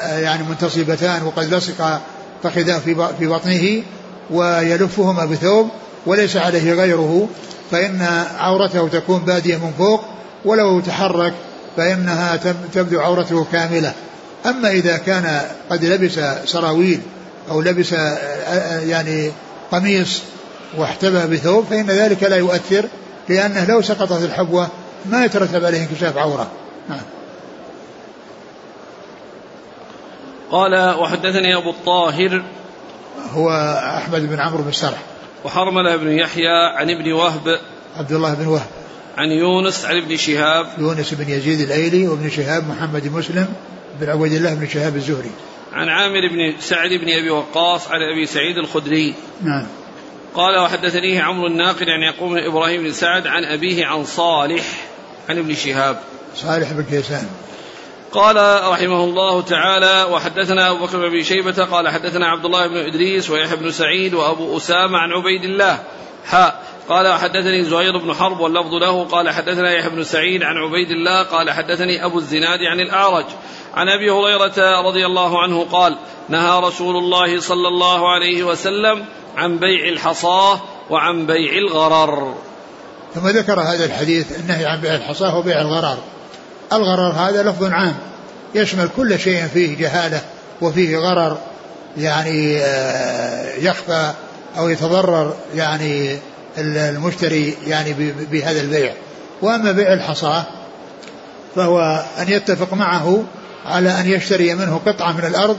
[0.00, 2.00] يعني منتصبتان وقد لصق
[2.42, 2.78] فخذاه
[3.18, 3.82] في بطنه
[4.30, 5.68] ويلفهما بثوب
[6.06, 7.28] وليس عليه غيره.
[7.72, 10.04] فإن عورته تكون بادية من فوق
[10.44, 11.34] ولو تحرك
[11.76, 12.36] فإنها
[12.74, 13.92] تبدو عورته كاملة.
[14.46, 17.00] أما إذا كان قد لبس سراويل
[17.50, 17.92] أو لبس
[18.86, 19.32] يعني
[19.72, 20.22] قميص
[20.76, 22.84] واحتبى بثوب فإن ذلك لا يؤثر
[23.28, 24.68] لأنه لو سقطت الحبوة
[25.06, 26.46] ما يترتب عليه انكشاف عورة.
[26.88, 27.00] نعم.
[30.50, 32.42] قال وحدثني أبو الطاهر.
[33.32, 33.50] هو
[33.96, 34.98] أحمد بن عمرو بن سرح
[35.44, 37.58] وحرمل بن يحيى عن ابن وهب
[37.96, 38.70] عبد الله بن وهب.
[39.16, 40.66] عن يونس عن ابن شهاب.
[40.78, 43.48] يونس بن يزيد الأيلي وابن شهاب محمد مسلم
[44.00, 45.30] بن عبيد الله بن شهاب الزهري.
[45.72, 49.14] عن عامر بن سعد بن أبي وقاص عن أبي سعيد الخدري.
[49.42, 49.66] نعم.
[50.34, 54.64] قال وحدثنيه عمرو الناقد عن يعقوب بن إبراهيم بن سعد عن أبيه عن صالح
[55.28, 56.00] عن ابن شهاب.
[56.36, 57.26] صالح بن كيسان.
[58.12, 58.36] قال
[58.70, 63.56] رحمه الله تعالى وحدثنا أبو بكر بن شيبة قال حدثنا عبد الله بن إدريس ويحيى
[63.56, 65.78] بن سعيد وأبو أسامة عن عبيد الله.
[66.24, 70.90] حاء قال حدثني زهير بن حرب واللفظ له قال حدثنا يحيى بن سعيد عن عبيد
[70.90, 73.26] الله قال حدثني أبو الزناد عن الأعرج
[73.74, 75.96] عن أبي هريرة رضي الله عنه قال
[76.28, 79.04] نهى رسول الله صلى الله عليه وسلم
[79.36, 82.34] عن بيع الحصاه وعن بيع الغرر.
[83.14, 85.98] ثم ذكر هذا الحديث النهي عن بيع الحصاه وبيع الغرر.
[86.76, 87.94] الغرر هذا لفظ عام
[88.54, 90.20] يشمل كل شيء فيه جهالة
[90.60, 91.38] وفيه غرر
[91.98, 94.12] يعني آه، يخفى
[94.58, 96.18] أو يتضرر يعني
[96.58, 98.92] المشتري يعني بهذا البيع.
[99.42, 100.44] وأما بيع الحصاه
[101.56, 103.24] فهو أن يتفق معه
[103.66, 105.56] على أن يشتري منه قطعة من الأرض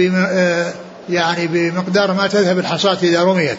[0.00, 0.72] آه،
[1.08, 3.58] يعني بمقدار ما تذهب الحصاة إذا رميت.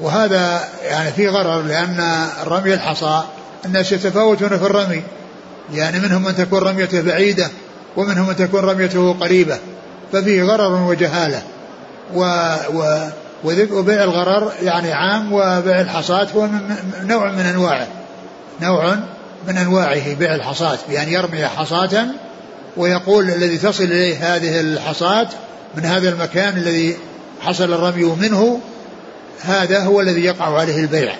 [0.00, 3.22] وهذا يعني في غرر لأن رمي الحصى
[3.64, 5.02] الناس يتفاوتون في الرمي.
[5.74, 7.48] يعني منهم من تكون رميته بعيدة
[7.96, 9.58] ومنهم من تكون رميته قريبة
[10.12, 11.42] ففيه غرر وجهالة.
[12.14, 12.22] و,
[12.74, 13.08] و
[13.44, 16.48] وبيع الغرر يعني عام وبيع الحصاة هو
[17.02, 17.86] نوع من أنواعه.
[18.62, 18.96] نوع
[19.48, 22.06] من أنواعه بيع الحصاة بأن يرمي حصاة
[22.76, 25.28] ويقول الذي تصل إليه هذه الحصاة
[25.74, 26.96] من هذا المكان الذي
[27.40, 28.60] حصل الرمي منه
[29.40, 31.14] هذا هو الذي يقع عليه البيع.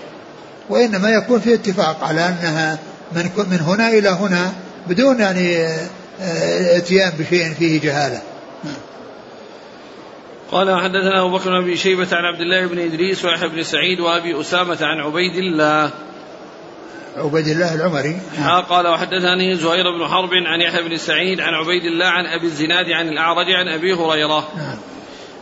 [0.71, 2.79] وإنما يكون في اتفاق على أنها
[3.13, 4.53] من, من هنا إلى هنا
[4.89, 5.57] بدون يعني
[6.21, 8.23] آه، إتيان بشيء فيه جهالة
[10.53, 14.01] قال حدثنا أبو بكر بن أبي شيبة عن عبد الله بن إدريس ويحيى بن سعيد
[14.01, 15.91] وأبي أسامة عن عبيد الله
[17.17, 18.63] عبيد الله العمري نعم.
[18.63, 22.91] قال وحدثني زهير بن حرب عن يحيى بن سعيد عن عبيد الله عن أبي الزناد
[22.91, 24.77] عن الأعرج عن أبي هريرة نعم.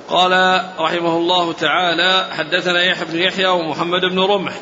[0.09, 4.53] قال رحمه الله تعالى حدثنا يحيى بن يحيى ومحمد بن رمح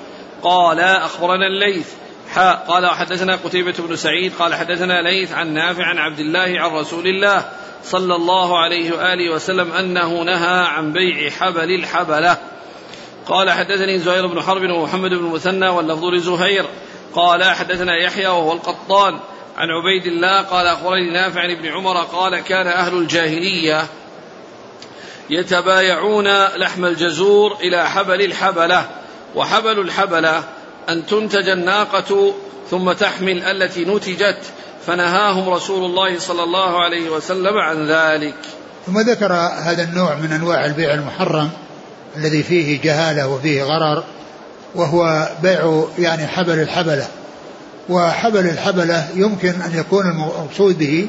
[0.43, 1.89] قال أخبرنا الليث
[2.35, 6.71] حاء قال وحدثنا قتيبة بن سعيد قال حدثنا ليث عن نافع عن عبد الله عن
[6.71, 7.45] رسول الله
[7.85, 12.37] صلى الله عليه وآله وسلم أنه نهى عن بيع حبل الحبلة.
[13.27, 16.67] قال حدثني زهير بن حرب ومحمد بن المثنى واللفظ لزهير.
[17.15, 19.21] قال حدثنا يحيى وهو القطان
[19.57, 23.87] عن عبيد الله قال أخبرني نافع عن ابن عمر قال كان أهل الجاهلية
[25.31, 28.89] يتبايعون لحم الجزور إلى حبل الحبلة
[29.35, 30.43] وحبل الحبلة
[30.89, 32.35] أن تنتج الناقة
[32.71, 34.39] ثم تحمل التي نتجت
[34.87, 38.37] فنهاهم رسول الله صلى الله عليه وسلم عن ذلك.
[38.87, 41.51] ثم ذكر هذا النوع من أنواع البيع المحرم
[42.17, 44.05] الذي فيه جهالة وفيه غرر
[44.75, 47.07] وهو بيع يعني حبل الحبلة.
[47.89, 51.09] وحبل الحبلة يمكن أن يكون المقصود به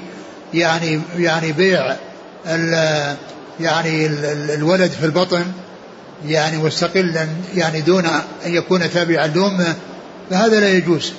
[0.53, 1.95] يعني يعني بيع
[2.47, 3.15] ال
[3.59, 4.05] يعني
[4.53, 5.45] الولد في البطن
[6.25, 8.05] يعني مستقلا يعني دون
[8.45, 9.75] أن يكون تابعا لأمه
[10.29, 11.13] فهذا لا يجوز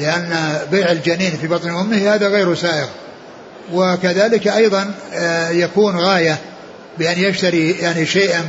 [0.00, 2.86] لأن بيع الجنين في بطن أمه هذا غير سائغ.
[3.72, 6.38] وكذلك أيضا آه، يكون غاية
[6.98, 8.44] بأن يشتري يعني شيئا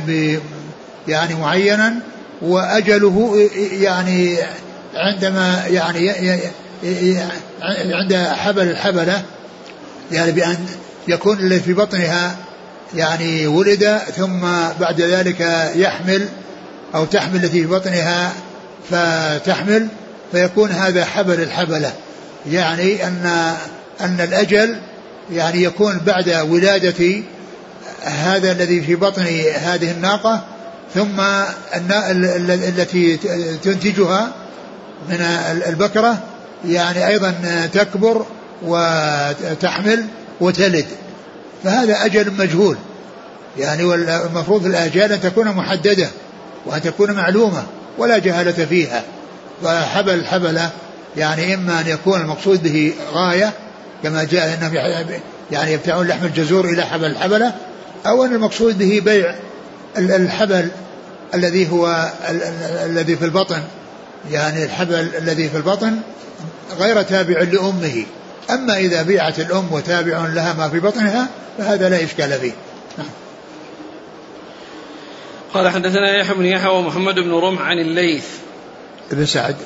[1.08, 1.94] يعني معينا
[2.42, 4.36] وأجله يعني
[4.94, 6.12] عندما يعني
[7.72, 9.22] عند حبل الحبلة
[10.12, 10.56] يعني بأن
[11.08, 12.36] يكون الذي في بطنها
[12.94, 14.40] يعني ولد ثم
[14.80, 16.28] بعد ذلك يحمل
[16.94, 18.32] أو تحمل التي في بطنها
[18.90, 19.88] فتحمل
[20.32, 21.92] فيكون هذا حبل الحبلة.
[22.50, 23.54] يعني أن
[24.00, 24.76] أن الأجل
[25.32, 27.22] يعني يكون بعد ولادة
[28.02, 29.22] هذا الذي في بطن
[29.54, 30.44] هذه الناقة
[30.94, 31.20] ثم
[32.50, 33.16] التي
[33.62, 34.32] تنتجها
[35.08, 35.20] من
[35.68, 36.18] البكرة
[36.68, 37.34] يعني أيضا
[37.72, 38.26] تكبر
[38.62, 40.04] وتحمل
[40.40, 40.86] وتلد.
[41.64, 42.76] فهذا أجل مجهول.
[43.58, 46.08] يعني والمفروض الآجال أن تكون محددة
[46.66, 47.64] وأن تكون معلومة
[47.98, 49.02] ولا جهالة فيها.
[49.62, 50.70] فحبل الحبلة
[51.16, 53.52] يعني إما أن يكون المقصود به غاية
[54.02, 54.58] كما جاء
[55.50, 57.52] يعني يبتاعون لحم الجزور إلى حبل الحبلة
[58.06, 59.34] أو أن المقصود به بيع
[59.98, 60.68] الحبل
[61.34, 62.12] الذي هو
[62.84, 63.62] الذي في البطن.
[64.30, 65.96] يعني الحبل الذي في البطن
[66.78, 68.04] غير تابع لأمه.
[68.50, 71.28] أما إذا بيعت الأم وتابع لها ما في بطنها
[71.58, 72.52] فهذا لا إشكال فيه
[72.98, 73.06] نعم.
[75.54, 78.26] قال حدثنا يحيى بن يحيى ومحمد بن رمح عن الليث
[79.10, 79.56] بن سعد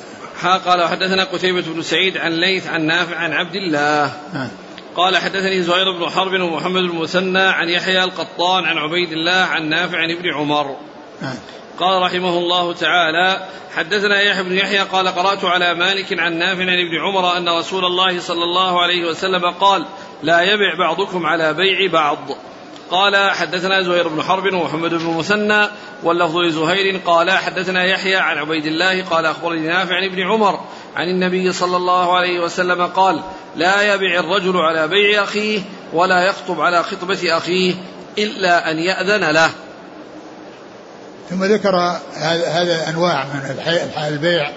[0.65, 4.47] قال وحدثنا قتيبة بن سعيد عن ليث عن نافع عن عبد الله نعم.
[4.95, 9.69] قال حدثني زهير بن حرب ومحمد بن المثنى عن يحيى القطان عن عبيد الله عن
[9.69, 10.75] نافع عن ابن عمر
[11.21, 11.35] نعم.
[11.79, 16.69] قال رحمه الله تعالى حدثنا يحيى بن يحيى قال قرأت على مالك عن نافع عن
[16.69, 19.85] ابن عمر أن رسول الله صلى الله عليه وسلم قال
[20.23, 22.17] لا يبع بعضكم على بيع بعض.
[22.91, 25.67] قال حدثنا زهير بن حرب ومحمد بن المثنى
[26.03, 30.59] واللفظ لزهير قال حدثنا يحيى عن عبيد الله قال أخبرني نافع عن ابن عمر
[30.95, 33.21] عن النبي صلى الله عليه وسلم قال
[33.55, 35.61] لا يبع الرجل على بيع أخيه
[35.93, 37.73] ولا يخطب على خطبة أخيه
[38.17, 39.49] إلا أن يأذن له.
[41.29, 41.75] ثم ذكر
[42.47, 43.59] هذا أنواع من
[44.07, 44.51] البيع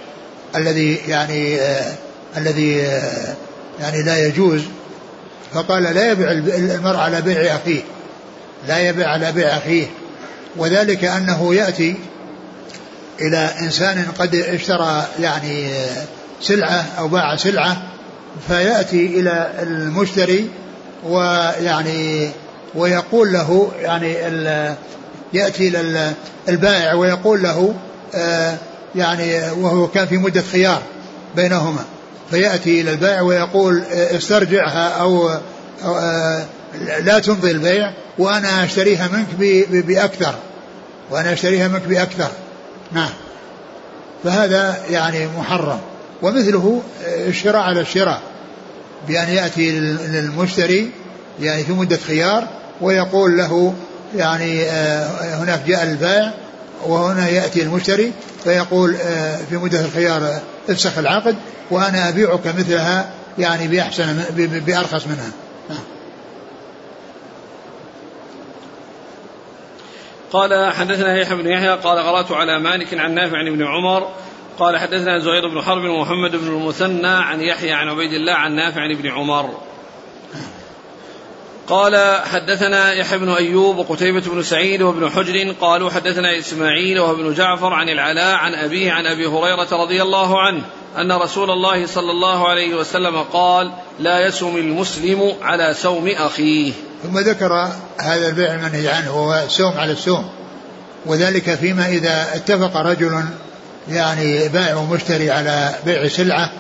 [0.57, 1.93] الذي يعني آه
[2.37, 3.35] الذي آه
[3.81, 4.63] يعني لا يجوز.
[5.55, 7.81] فقال لا يبيع المرء على بيع أخيه.
[8.69, 9.87] لا يبيع على بيع أخيه.
[10.57, 11.97] وذلك أنه يأتي
[13.21, 16.05] إلى إنسان قد اشترى يعني آه
[16.41, 17.83] سلعة أو باع سلعة
[18.49, 20.51] فيأتي إلى المشتري
[21.05, 22.31] ويعني
[22.75, 24.17] ويقول له يعني
[25.35, 26.13] يأتي إلى
[26.49, 27.75] البائع ويقول له
[28.15, 28.57] آه،
[28.95, 30.83] يعني وهو كان في مدة خيار
[31.37, 31.85] بينهما.
[32.31, 35.31] فيأتي إلى البائع ويقول آه، استرجعها أو
[35.85, 36.45] آه،
[37.01, 39.27] لا تمضي البيع وأنا أشتريها منك
[39.85, 40.35] بأكثر.
[41.11, 42.31] وأنا أشتريها منك بأكثر.
[42.93, 43.11] نعم.
[44.25, 45.81] فهذا يعني محرم.
[46.23, 48.21] ومثله الشراء على الشراء.
[49.09, 50.91] بأن يأتي للمشتري
[51.41, 52.49] يعني في مدة خيار
[52.81, 53.75] ويقول له
[54.17, 56.33] يعني آه، هناك جاء البائع
[56.87, 58.13] وهنا يأتي المشتري
[58.45, 61.37] فيقول آه، في مدة الخيار افسخ العقد
[61.71, 64.25] وأنا أبيعك مثلها يعني بأحسن
[64.67, 65.31] بأرخص منها.
[70.33, 74.09] قال حدثنا يحيى بن يحيى قال قرأت على مالك عن نافع عن ابن عمر
[74.59, 78.81] قال حدثنا زهير بن حرب ومحمد بن المثنى عن يحيى عن عبيد الله عن نافع
[78.81, 79.51] عن ابن عمر.
[81.69, 87.73] قال حدثنا يحيى بن أيوب وقتيبة بن سعيد وابن حجر قالوا حدثنا إسماعيل وابن جعفر
[87.73, 90.63] عن العلاء عن أبيه عن أبي هريرة رضي الله عنه
[90.99, 96.73] أن رسول الله صلى الله عليه وسلم قال لا يسم المسلم على سوم أخيه.
[97.03, 97.69] ثم ذكر
[98.01, 100.29] هذا البيع المنهي عنه هو السوم على السوم
[101.07, 103.25] وذلك فيما إذا اتفق رجل
[103.89, 106.53] يعني بائع ومشتري على بيع سلعة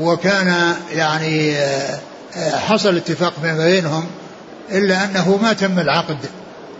[0.00, 1.56] وكان يعني
[2.68, 4.06] حصل اتفاق بينهم
[4.72, 6.18] إلا أنه ما تم العقد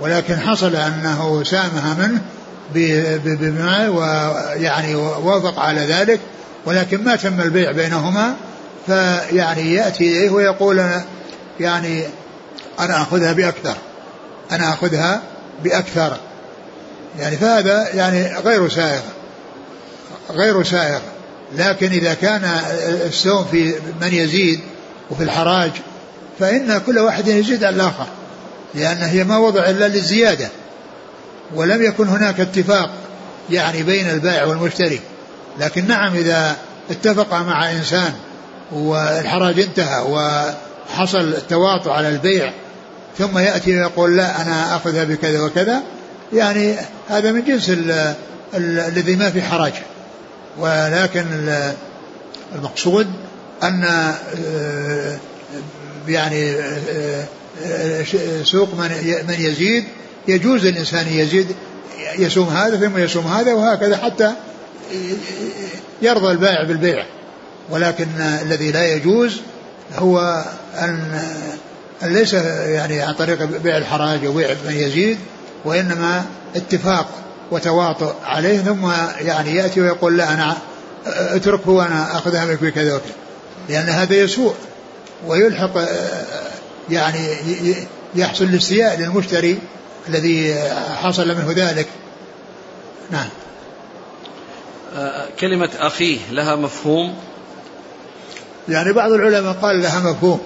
[0.01, 2.21] ولكن حصل أنه سامها منه
[3.25, 6.21] بما ويعني وافق على ذلك
[6.67, 8.35] ولكن ما تم البيع بينهما
[8.87, 11.05] فيعني يأتي إليه ويقول أنا
[11.61, 12.05] يعني
[12.81, 13.77] أنا أخذها بأكثر
[14.53, 15.23] أنا أخذها
[15.65, 16.17] بأكثر.
[17.19, 19.01] يعني فهذا يعني غير سائغ
[20.31, 21.01] غير سائغ.
[21.57, 22.45] لكن إذا كان
[23.07, 24.61] السوم في من يزيد
[25.11, 25.71] وفي الحراج
[26.39, 28.07] فإن كل واحد يزيد على الآخر
[28.75, 30.49] لأن هي ما وضع إلا للزيادة
[31.55, 32.91] ولم يكن هناك اتفاق
[33.51, 35.01] يعني بين البائع والمشتري.
[35.61, 36.57] لكن نعم إذا
[36.91, 38.13] اتفق مع إنسان
[38.73, 42.53] والحراج انتهى وحصل التواطؤ على البيع
[43.19, 45.83] ثم يأتي ويقول لا أنا أخذها بكذا وكذا
[46.33, 46.75] يعني
[47.09, 47.73] هذا من جنس
[48.55, 49.73] الذي ما في حرج
[50.59, 51.25] ولكن
[52.55, 53.07] المقصود
[53.63, 55.17] أن آه،
[56.09, 57.25] يعني آه،
[57.67, 58.05] آه،
[58.45, 58.91] سوق من
[59.29, 59.85] من يزيد
[60.29, 61.47] يجوز للإنسان يزيد
[62.19, 64.33] يصوم هذا ثم يصوم هذا وهكذا حتى
[66.03, 67.05] يرضى البائع بالبيع.
[67.71, 69.41] ولكن الذي لا يجوز
[69.95, 71.23] هو أن
[72.03, 75.19] ليس يعني عن طريق بيع الحراج أو بيع من يزيد
[75.65, 76.25] وإنما
[76.57, 77.09] اتفاق
[77.51, 78.91] وتواطؤ عليه ثم
[79.21, 80.57] يعني يأتي ويقول لا أنا
[81.07, 83.13] أتركه وأنا أخذها منك بكذا وكذا.
[83.69, 84.55] لأن هذا يسوء.
[85.27, 85.71] ويلحق
[86.91, 87.29] يعني
[88.15, 89.59] يحصل الاستياء للمشتري
[90.09, 90.55] الذي
[91.03, 91.87] حصل منه ذلك.
[93.11, 93.29] نعم.
[95.41, 97.15] كلمة أخيه لها مفهوم؟
[98.69, 100.41] يعني بعض العلماء قال لها مفهوم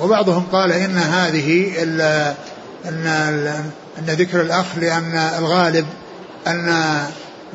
[0.00, 3.06] وبعضهم قال إن هذه إن
[3.98, 5.86] أن ذكر الأخ لأن الغالب
[6.46, 6.66] أن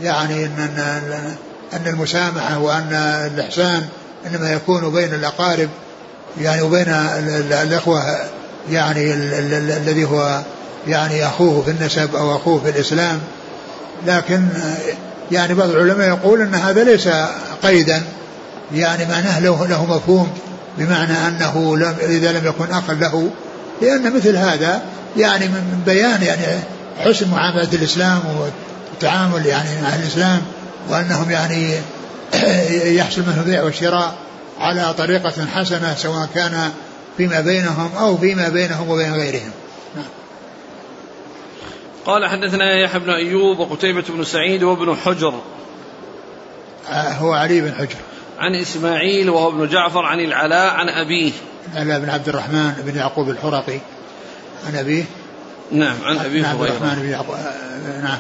[0.02, 1.36] يعني أن
[1.74, 2.94] أن المسامحة وأن
[3.34, 3.88] الإحسان
[4.28, 5.70] إنما يكون بين الأقارب.
[6.42, 6.88] يعني وبين
[7.64, 8.04] الإخوة
[8.72, 10.42] يعني الذي هو
[10.88, 13.20] يعني أخوه في النسب أو أخوه في الإسلام.
[14.08, 14.48] لكن
[15.32, 17.10] يعني بعض العلماء يقول أن هذا ليس
[17.64, 18.04] قيدا
[18.74, 20.30] يعني معناه له, له مفهوم
[20.78, 23.30] بمعنى أنه لم إذا لم يكن أخا له.
[23.82, 24.82] لأن مثل هذا
[25.18, 26.60] يعني من بيان يعني
[27.06, 30.42] حسن معاملة الإسلام والتعامل يعني مع الإسلام
[30.90, 31.74] وأنهم يعني
[33.00, 34.14] يحصل منه البيع والشراء
[34.60, 36.72] على طريقة حسنة سواء كان
[37.18, 39.52] فيما بينهم أو فيما بينهم وبين غيرهم.
[39.96, 40.06] نعم.
[42.06, 45.34] قال حدثنا يحيى بن أيوب وقتيبة بن سعيد وابن حجر.
[46.90, 47.98] آه، هو علي بن حجر.
[48.40, 51.32] عن إسماعيل وهو ابن جعفر عن العلاء عن أبيه.
[51.74, 53.80] العلاء بن عبد الرحمن بن يعقوب الحرقي.
[54.68, 55.04] عن أبيه؟
[55.72, 57.36] نعم عن أبي عبد الرحمن بن يعقوب.
[57.36, 58.20] آه، نعم.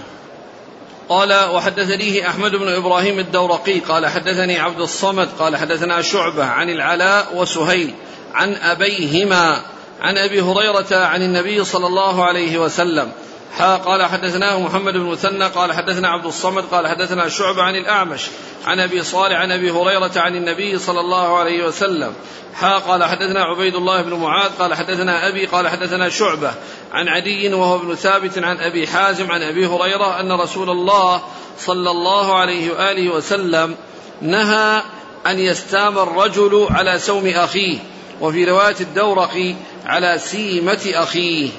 [1.09, 7.35] قال وحدثنيه أحمد بن إبراهيم الدورقي قال حدثني عبد الصمد قال حدثنا شعبة عن العلاء
[7.35, 7.93] وسهيل
[8.33, 9.61] عن أبيهما
[10.01, 13.11] عن أبي هريرة عن النبي صلى الله عليه وسلم.
[13.57, 18.27] قال حدثناه محمد بن مثنى قال حدثنا عبد الصمد قال حدثنا شعبة عن الأعمش
[18.65, 22.13] عن أبي صالح عن أبي هريرة عن النبي صلى الله عليه وسلم.
[22.53, 26.51] حا قال حدثنا عبيد الله بن معاذ قال حدثنا أبي قال حدثنا شعبة
[26.91, 31.21] عن عدي وهو ابن ثابت عن أبي حازم عن أبي هريرة أن رسول الله
[31.59, 33.75] صلى الله عليه وآله وسلم
[34.21, 34.81] نهى
[35.27, 37.77] أن يستام الرجل على سوم أخيه
[38.21, 41.49] وفي رواية الدورقي على سيمة أخيه.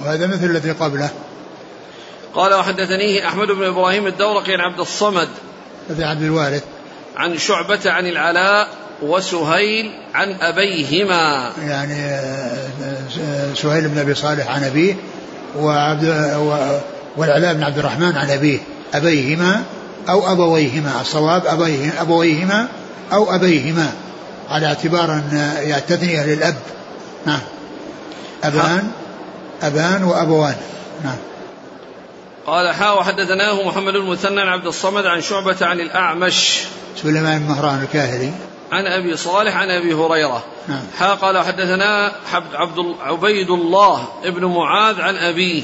[0.00, 1.10] وهذا مثل الذي قبله.
[2.34, 5.28] قال وحدثنيه أحمد بن إبراهيم الدورقي عن عبد الصمد
[5.90, 6.62] بن عبد الوارث.
[7.16, 8.68] عن شعبة عن العلاء
[9.02, 11.52] وسهيل عن أبيهما.
[11.66, 14.94] يعني آه، سهيل بن أبي صالح عن أبيه
[15.58, 16.04] وعبد
[17.16, 18.58] والعلاء بن عبد الرحمن عن أبيه
[18.94, 19.62] أبيهما
[20.08, 21.00] أو أبويهما.
[21.00, 21.46] الصواب
[22.00, 22.68] أبويهما
[23.12, 23.92] أو أبيهما
[24.48, 26.56] على اعتبار أن التثنية للأب
[27.26, 27.40] نعم.
[28.44, 28.90] أبان
[29.62, 30.54] أبان وأبوان.
[31.04, 31.16] نعم.
[32.46, 36.60] قال حا وحدثناه محمد المثنى عن عبد الصمد عن شعبة عن الأعمش.
[36.96, 38.32] سليمان بن مهران الكاهلي.
[38.72, 40.44] عن أبي صالح عن أبي هريرة.
[40.68, 40.82] نعم.
[40.98, 42.12] حا قال حدثنا
[42.54, 45.62] عبد عبيد الله ابن معاذ عن أبيه.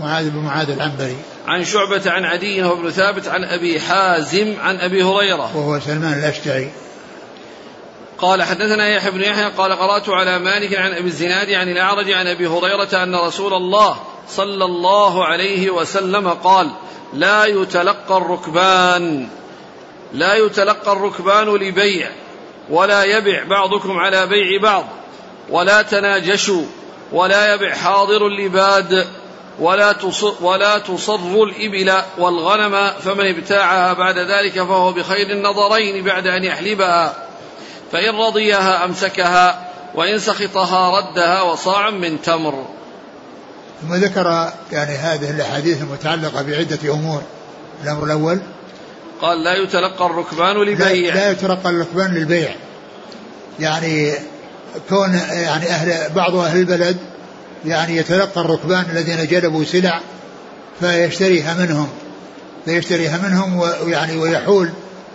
[0.00, 1.16] معاذ بن معاذ العنبري.
[1.46, 5.56] عن شعبة عن عدي وابن ثابت عن أبي حازم عن أبي هريرة.
[5.56, 6.70] وهو سلمان الأشجعي.
[8.18, 12.26] قال حدثنا يحيى بن يحيى قال قرأت على مالك عن أبي الزناد عن الأعرج عن
[12.26, 13.96] أبي هريرة أن رسول الله
[14.30, 16.70] صلى الله عليه وسلم قال
[17.14, 19.28] لا يتلقى الركبان
[20.12, 22.10] لا يتلقى الركبان لبيع
[22.70, 24.84] ولا يبع بعضكم على بيع بعض
[25.50, 26.64] ولا تناجشوا
[27.12, 29.06] ولا يبع حاضر لباد
[29.60, 29.94] ولا
[30.40, 37.14] ولا تصر الإبل والغنم فمن ابتاعها بعد ذلك فهو بخير النظرين بعد أن يحلبها.
[37.92, 42.64] فإن رضيها أمسكها وإن سخطها ردها وصاعا من تمر.
[43.82, 47.22] ثم ذكر يعني هذه الأحاديث المتعلقة بعدة أمور.
[47.84, 48.40] الأمر الأول
[49.20, 51.14] قال لا يتلقى الركبان لبيع.
[51.14, 52.54] لا, لا يتلقى الركبان للبيع.
[53.60, 54.12] يعني
[54.88, 56.96] كون يعني أهل بعض أهل البلد
[57.66, 60.00] يعني يتلقى الركبان الذين جلبوا سلع
[60.80, 61.88] فيشتريها منهم.
[62.64, 64.70] فيشتريها منهم ويعني ويحول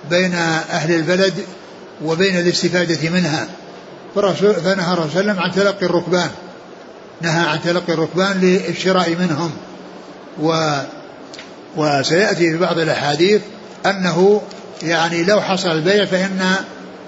[0.09, 0.35] بين
[0.69, 1.33] أهل البلد
[2.05, 3.47] وبين الاستفادة منها.
[4.15, 6.29] فنهى الرسول صلى الله عليه وسلم عن تلقي الركبان.
[7.21, 9.51] نهى عن تلقي الركبان للشراء منهم.
[10.41, 10.79] و
[11.77, 13.41] وسيأتي في بعض الأحاديث
[13.85, 14.41] أنه
[14.83, 16.55] يعني لو حصل البيع فإن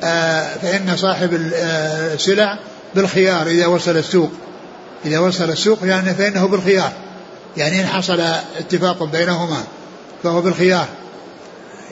[0.03, 2.59] آه فإن صاحب السلع
[2.95, 4.31] بالخيار إذا وصل السوق.
[5.05, 6.91] إذا وصل السوق يعني فإنه بالخيار.
[7.57, 8.19] يعني إن حصل
[8.59, 9.63] اتفاق بينهما
[10.23, 10.87] فهو بالخيار.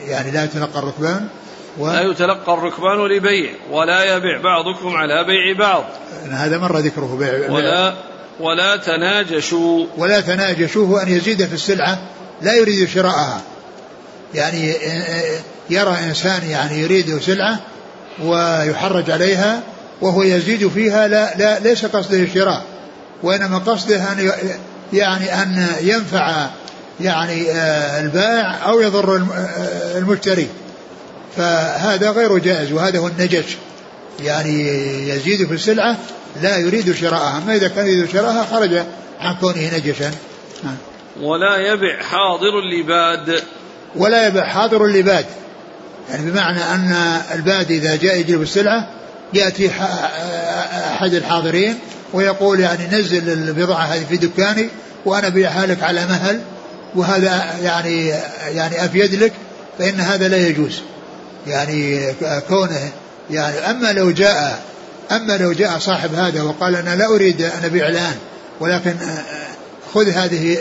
[0.06, 1.28] يعني لا يتلقى الركبان.
[1.78, 1.88] و...
[1.88, 4.40] لا يتلقى الركبان لبيع ولا يبيع.
[4.40, 5.84] بعضكم على بيع بعض.
[6.30, 7.94] هذا مر ذكره بيع ولا
[8.40, 9.86] ولا تناجشوا.
[9.96, 11.98] ولا تناجشوا هو أن يزيد في السلعة.
[12.42, 13.40] لا يريد شراءها.
[14.34, 14.74] يعني
[15.70, 17.58] يرى إنسان يعني يريد سلعة
[18.24, 19.60] ويحرج عليها
[20.00, 22.62] وهو يزيد فيها لا, لا ليس قصده الشراء
[23.22, 24.30] وإنما قصده أن
[24.92, 26.46] يعني أن ينفع
[27.00, 30.48] يعني آه، البائع أو يضر آه، المشتري.
[31.36, 33.56] فهذا غير جائز وهذا هو النجش.
[34.22, 34.68] يعني
[35.08, 35.96] يزيد في السلعة
[36.42, 37.38] لا يريد شراءها.
[37.38, 38.74] أما إذا كان يريد شراءها خرج
[39.20, 40.10] عن كونه نجشا.
[41.20, 43.42] ولا يبع حاضر اللباد.
[43.96, 45.26] ولا يبع حاضر اللباد.
[46.10, 48.88] يعني بمعنى أن الباد إذا جاء يجلب السلعة
[49.34, 49.70] يأتي
[50.92, 51.78] أحد الحاضرين
[52.12, 54.68] ويقول يعني نزل البضاعة هذه في دكاني
[55.04, 56.40] وأنا بيعها لك على مهل
[56.94, 58.06] وهذا يعني
[58.48, 59.32] يعني أفيد لك
[59.78, 60.82] فإن هذا لا يجوز.
[61.46, 62.12] يعني
[62.48, 62.90] كونه
[63.30, 64.62] يعني أما لو جاء
[65.10, 68.14] أما لو جاء صاحب هذا وقال أنا لا أريد أن أبيع الآن
[68.60, 68.96] ولكن
[69.94, 70.58] خذ هذه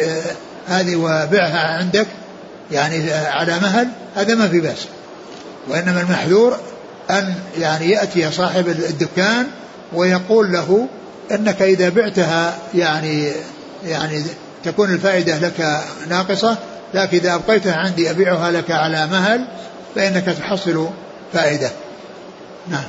[0.67, 2.07] هذه وبعها عندك
[2.71, 4.85] يعني على مهل هذا ما في بأس.
[5.67, 6.57] وإنما المحذور
[7.09, 9.47] أن يعني يأتي صاحب الدكان
[9.93, 10.87] ويقول له
[11.31, 13.31] إنك إذا بعتها يعني
[13.85, 14.23] يعني
[14.63, 16.57] تكون الفائدة لك ناقصة
[16.93, 19.47] لكن إذا أبقيتها عندي أبيعها لك على مهل
[19.95, 20.89] فإنك تحصل
[21.33, 21.71] فائدة.
[22.67, 22.83] نعم.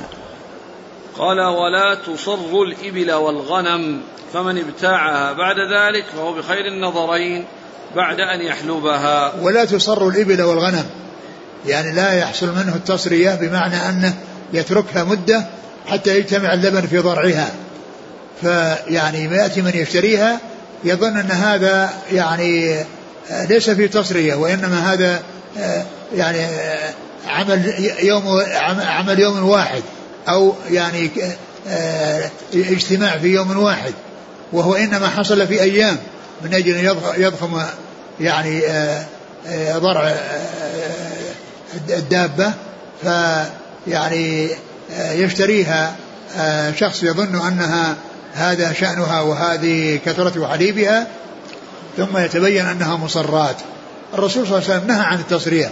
[1.17, 4.01] قال ولا تصر الإبل والغنم
[4.33, 7.45] فمن ابتاعها بعد ذلك فهو بخير النظرين
[7.95, 9.33] بعد أن يحلبها.
[9.41, 10.85] ولا تصر الإبل والغنم
[11.65, 14.13] يعني لا يحصل منه التصرية بمعنى أنه
[14.53, 15.45] يتركها مدة
[15.87, 17.51] حتى يجتمع اللبن في ضرعها
[18.41, 20.39] فيعني يأتي من يشتريها
[20.83, 22.79] يظن أن هذا يعني
[23.49, 25.21] ليس في تصرية وإنما هذا
[26.15, 26.47] يعني
[27.27, 28.41] عمل يوم
[28.79, 29.83] عمل يوم واحد
[30.29, 31.11] أو يعني
[32.53, 33.93] اجتماع في يوم واحد
[34.53, 35.97] وهو إنما حصل في أيام
[36.41, 37.61] من أجل أن يضخم
[38.19, 38.61] يعني
[39.75, 40.15] ضرع
[41.89, 42.53] الدابة
[43.01, 44.49] فيعني
[44.99, 45.95] يشتريها
[46.75, 47.95] شخص يظن أنها
[48.33, 51.07] هذا شأنها وهذه كثرة حليبها
[51.97, 53.55] ثم يتبين أنها مصرات.
[54.13, 55.71] الرسول صلى الله عليه وسلم نهى عن التصرية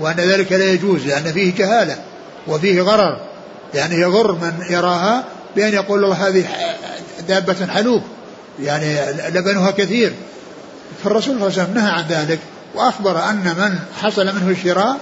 [0.00, 1.96] وأن ذلك لا يجوز لأن فيه جهالة
[2.46, 3.20] وفيه غرر
[3.74, 5.24] يعني يغر من يراها
[5.56, 6.44] بأن يقول الله هذه
[7.28, 8.02] دابة حلوب
[8.62, 8.96] يعني
[9.34, 10.12] لبنها كثير.
[11.04, 12.38] فالرسول صلى الله عليه وسلم نهى عن ذلك
[12.74, 14.96] وأخبر أن من حصل منه الشراء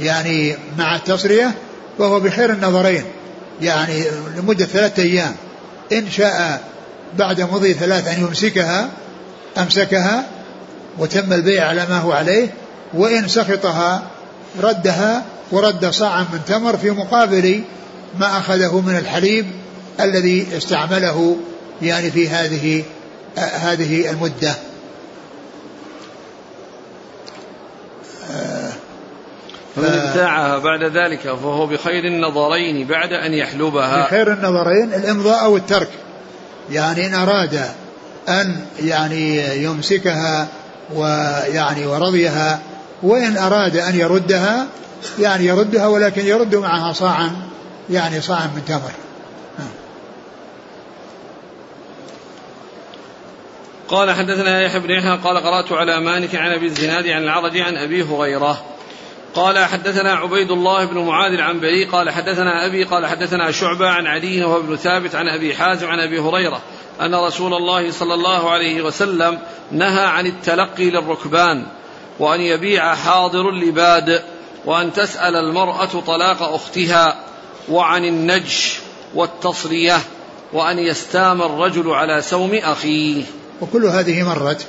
[0.00, 1.54] يعني مع التصرية
[1.98, 3.04] فهو بخير النظرين
[3.60, 4.04] يعني
[4.36, 5.34] لمدة ثلاثة أيام.
[5.92, 6.62] إن شاء
[7.18, 8.88] بعد مضي ثلاث أن يمسكها
[9.58, 10.26] أمسكها
[10.98, 12.48] وتم البيع على ما هو عليه
[12.94, 14.02] وإن سخطها
[14.62, 17.62] ردها ورد صاعا من تمر في مقابل
[18.18, 19.46] ما أخذه من الحليب
[20.00, 21.36] الذي استعمله
[21.82, 22.84] يعني في هذه
[23.36, 24.54] هذه المدة.
[29.76, 34.06] فمن ابتاعها بعد ذلك فهو بخير النظرين بعد أن يحلبها.
[34.06, 35.88] بخير النظرين الإمضاء أو الترك
[36.70, 37.60] يعني إن أراد
[38.28, 40.48] أن يعني يمسكها
[40.94, 42.60] ويعني ورضيها
[43.02, 44.66] وإن أراد أن يردها
[45.18, 47.30] يعني يردها ولكن يرد معها صاعا
[47.90, 48.92] يعني صاعا من تمر.
[53.88, 57.76] قال حدثنا يحيى بن يحيى قال قرأت على مالك عن أبي الزناد عن العرج عن
[57.76, 58.75] أبي هريرة.
[59.36, 64.44] قال حدثنا عبيد الله بن معاذ العنبري قال حدثنا أبي قال حدثنا شعبة عن علي
[64.44, 66.62] وهو ابن ثابت عن أبي حازم عن أبي هريرة
[67.00, 69.38] أن رسول الله صلى الله عليه وسلم
[69.72, 71.66] نهى عن التلقي للركبان
[72.18, 74.22] وأن يبيع حاضر اللباد
[74.64, 77.16] وأن تسأل المرأة طلاق أختها
[77.68, 78.78] وعن النجش
[79.14, 79.98] والتصرية
[80.52, 83.24] وأن يستام الرجل على سوم أخيه.
[83.60, 84.66] وكل هذه مرت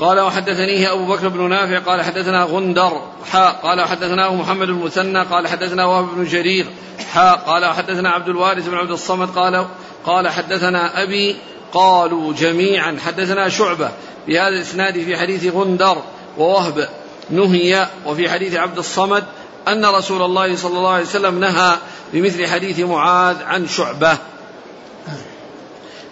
[0.00, 5.48] قال وحدثنيه أبو بكر بن نافع قال حدثنا غندر حاء قال وحدثناه محمد المثنى قال
[5.48, 6.66] حدثنا وهب بن جرير
[7.12, 9.66] حاء قال وحدثنا عبد الوارث بن عبد الصمد قال
[10.06, 11.36] قال حدثنا أبي
[11.72, 12.98] قالوا جميعا.
[13.06, 13.90] حدثنا شعبة
[14.26, 16.02] بهذا الإسناد في حديث غندر
[16.38, 16.88] ووهب
[17.30, 19.24] نهي وفي حديث عبد الصمد
[19.68, 21.76] أن رسول الله صلى الله عليه وسلم نهى
[22.12, 24.18] بمثل حديث معاذ عن شعبة.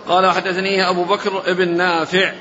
[0.09, 2.33] قال وحدثنيه أبو بكر بن نافع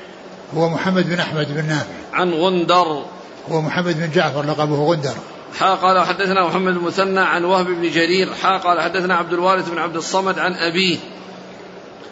[0.54, 1.94] هو محمد بن أحمد بن نافع.
[2.12, 3.02] عن غندر.
[3.50, 5.14] هو محمد بن جعفر لقبه غندر.
[5.58, 8.34] حا قال حدثنا محمد المثنى عن وهب بن جرير.
[8.42, 10.98] حا قال حدثنا عبد الوارث بن عبد الصمد عن أبيه.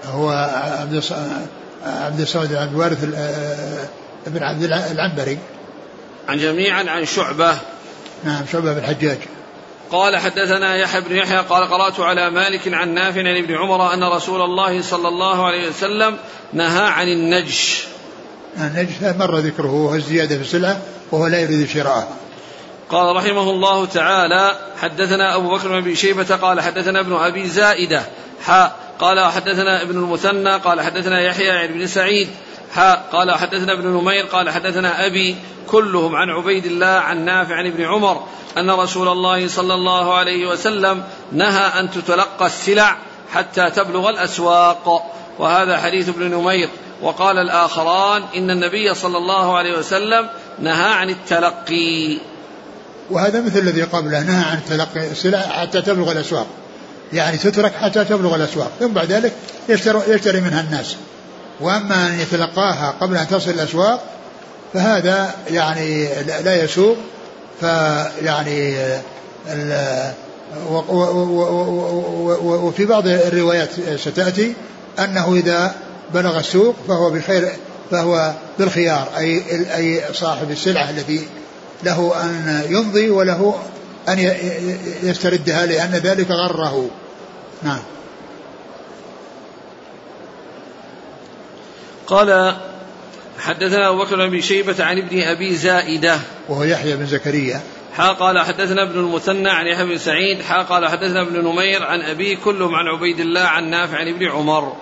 [0.07, 0.31] هو
[0.81, 1.03] عبد
[1.85, 3.05] عبد الصمد بن عبد الوارث
[4.27, 5.39] بن عبد العنبري.
[6.29, 7.59] عن جميعا عن شعبة.
[8.25, 9.19] نعم شعبة بن الحجاج.
[9.93, 14.05] قال حدثنا يحيى بن يحيى قال قرأت على مالك عن نافع عن ابن عمر أن
[14.05, 16.17] رسول الله صلى الله عليه وسلم
[16.53, 17.87] نهى عن النجش.
[18.59, 20.81] النجس مر ذكره وهو الزيادة في السلعة
[21.13, 22.09] وهو لا يريد شراءها
[22.91, 28.03] قال رحمه الله تعالى حدثنا أبو بكر بن أبي شيبة قال حدثنا ابن أبي زائدة
[28.45, 32.29] حاء قال حدثنا ابن المثنى قال حدثنا يحيى عن ابن سعيد
[32.75, 35.37] حاء قال حدثنا ابن نمير قال حدثنا أبي
[35.67, 38.27] كلهم عن عبيد الله عن نافع عن ابن عمر
[38.59, 41.03] أن رسول الله صلى الله عليه وسلم
[41.33, 42.97] نهى أن تتلقى السلع
[43.33, 45.11] حتى تبلغ الأسواق.
[45.39, 46.69] وهذا حديث ابن نمير
[47.05, 50.29] وقال الآخران إن النبي صلى الله عليه وسلم
[50.59, 52.19] نهى عن التلقي.
[53.11, 56.47] وهذا مثل الذي قبله نهى عن تلقي السلع حتى تبلغ الأسواق.
[57.13, 58.71] يعني تترك حتى تبلغ الأسواق.
[58.81, 59.33] ثم بعد ذلك
[60.09, 60.97] يشتري, منها الناس.
[61.61, 64.03] وأما أن يتلقاها قبل أن تصل الأسواق
[64.75, 66.09] فهذا يعني
[66.45, 66.97] لا يسوق.
[67.61, 68.77] فيعني
[72.43, 74.55] وفي بعض الروايات ستأتي
[74.99, 75.75] أنه إذا
[76.15, 77.49] بلغ السوق فهو بخير
[77.91, 79.43] فهو بالخيار أي
[79.77, 81.29] أي صاحب السلعة الذي
[81.83, 83.55] له أن يمضي وله
[84.09, 84.19] أن
[85.03, 86.91] يستردها لأن ذلك غره.
[87.63, 87.83] نعم.
[92.07, 92.57] قال
[93.39, 96.19] حدثنا أبو بكر بن شيبة عن ابن أبي زائدة.
[96.49, 97.61] وهو يحيى بن زكريا.
[97.95, 100.43] حا قال حدثنا ابن المثنى عن يحيى بن سعيد.
[100.43, 104.29] حا قال حدثنا ابن نمير عن أبي كلهم عن عبيد الله عن نافع عن ابن
[104.29, 104.77] عمر.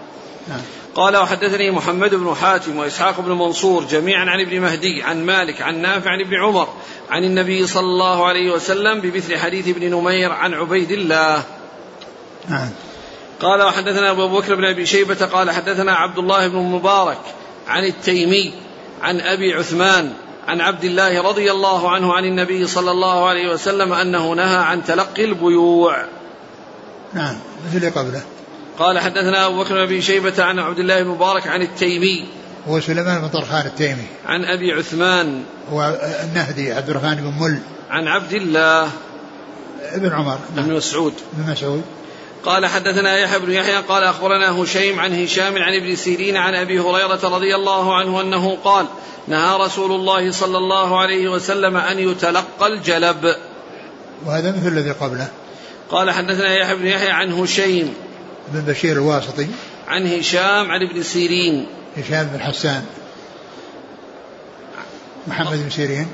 [0.49, 0.63] نعم.
[0.95, 5.83] قال وحدثني محمد بن حاتم وإسحاق بن منصور جميعا عن ابن مهدي عن مالك عن
[5.83, 6.69] نافع عن ابن عمر
[7.11, 11.43] عن النبي صلى الله عليه وسلم بمثل حديث ابن نمير عن عبيد الله.
[12.49, 12.69] نعم.
[13.41, 17.21] قال وحدثنا أبو بكر بن أبي شيبة قال حدثنا عبد الله بن مبارك
[17.69, 18.55] عن التيمي
[19.03, 20.13] عن أبي عثمان
[20.49, 24.85] عن عبد الله رضي الله عنه عن النبي صلى الله عليه وسلم أنه نهى عن
[24.85, 26.05] تلقي البيوع.
[27.13, 27.37] نعم.
[27.67, 28.23] مثل قبله.
[28.83, 32.27] قال حدثنا أبو بكر بن شيبة عن عبد الله بن مبارك عن التيمي.
[32.69, 34.07] هو سليمان بن طرخان التيمي.
[34.27, 35.45] عن أبي عثمان.
[35.71, 37.59] هو النهدي عبد الرحمن بن مل.
[37.91, 38.91] عن عبد الله.
[39.93, 40.39] ابن عمر.
[40.57, 41.15] بن مسعود.
[41.33, 41.83] بن مسعود.
[42.45, 46.81] قال حدثنا يحيى بن يحيى قال أخبرنا هشيم عن هشام عن ابن سيرين عن أبي
[46.81, 48.87] هريرة رضي الله عنه أنه قال
[49.29, 53.37] نهى رسول الله صلى الله عليه وسلم أن يتلقى الجلب.
[54.27, 55.29] وهذا مثل الذي قبله.
[55.91, 57.95] قال حدثنا يحيى بن يحيى عن هشيم.
[58.53, 59.47] بن بشير الواسطي.
[59.89, 61.67] عن هشام عن ابن سيرين.
[61.97, 62.85] هشام بن حسان.
[65.27, 66.09] محمد بن سيرين.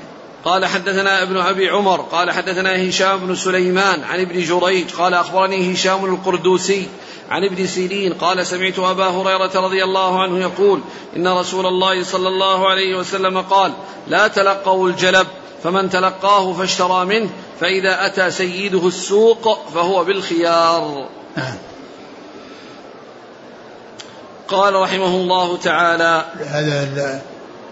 [0.45, 5.73] قال حدثنا ابن أبي عمر قال حدثنا هشام بن سليمان عن ابن جريج قال أخبرني
[5.73, 6.87] هشام القردوسي
[7.29, 10.81] عن ابن سيرين قال سمعت أبا هريرة رضي الله عنه يقول
[11.15, 13.71] إن رسول الله صلى الله عليه وسلم قال
[14.07, 15.27] لا تلقوا الجلب
[15.63, 17.29] فمن تلقاه فاشترى منه
[17.59, 21.09] فإذا أتى سيده السوق فهو بالخيار.
[24.49, 27.21] قال رحمه الله تعالى هذا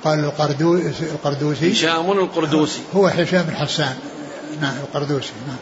[0.03, 1.71] قال القردوسي القردوسي.
[1.71, 2.81] هشام القردوسي.
[2.95, 3.95] هو هشام بن حسان.
[4.61, 5.57] نعم القردوسي نعم.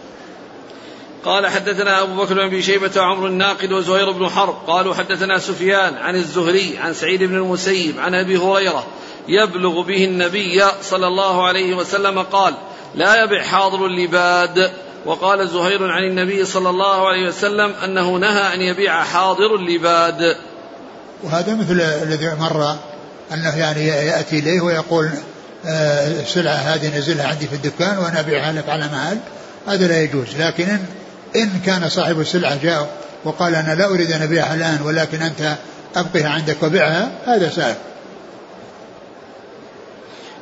[1.26, 4.56] قال حدثنا أبو بكر بن أبي شيبة وعمر الناقد وزهير بن حرب.
[4.68, 8.86] قالوا حدثنا سفيان عن الزهري عن سعيد بن المسيب عن أبي هريرة
[9.28, 12.54] يبلغ به النبي صلى الله عليه وسلم قال
[12.96, 14.72] لا يبع حاضر اللباد.
[15.06, 20.38] وقال زهير عن النبي صلى الله عليه وسلم أنه نهى أن يبيع حاضر اللباد.
[21.26, 22.76] وهذا مثل الذي مر
[23.34, 25.10] أنه يعني يأتي إليه ويقول
[25.66, 29.18] آه، السلعة هذه نزلها عندي في الدكان وأنا أبيعها لك على محل
[29.68, 30.36] هذا لا يجوز.
[30.40, 30.86] لكن إن,
[31.36, 32.90] إن كان صاحب السلعة جاء
[33.24, 35.56] وقال أنا لا أريد أن أبيعها الآن ولكن أنت
[35.96, 37.76] أبقيها عندك وبيعها هذا سائل.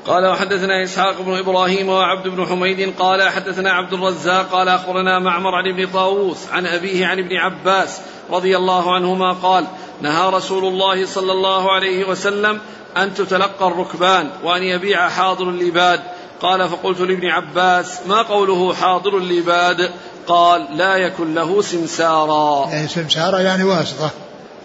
[0.06, 5.56] قال وحدثنا إسحاق بن إبراهيم وعبد بن حميد قال حدثنا عبد الرزاق قال أخبرنا معمر
[5.56, 8.00] عن ابن طاووس عن أبيه عن ابن عباس
[8.32, 9.66] رضي الله عنهما قال
[10.02, 12.60] نهى رسول الله صلى الله عليه وسلم
[12.98, 16.00] أن تتلقى الركبان وأن يبيع حاضر اللباد.
[16.42, 19.92] قال فقلت لابن عباس ما قوله حاضر اللباد؟
[20.28, 22.70] قال لا يكن له سمسارا.
[22.72, 24.12] يعني سمسارا يعني واسطة.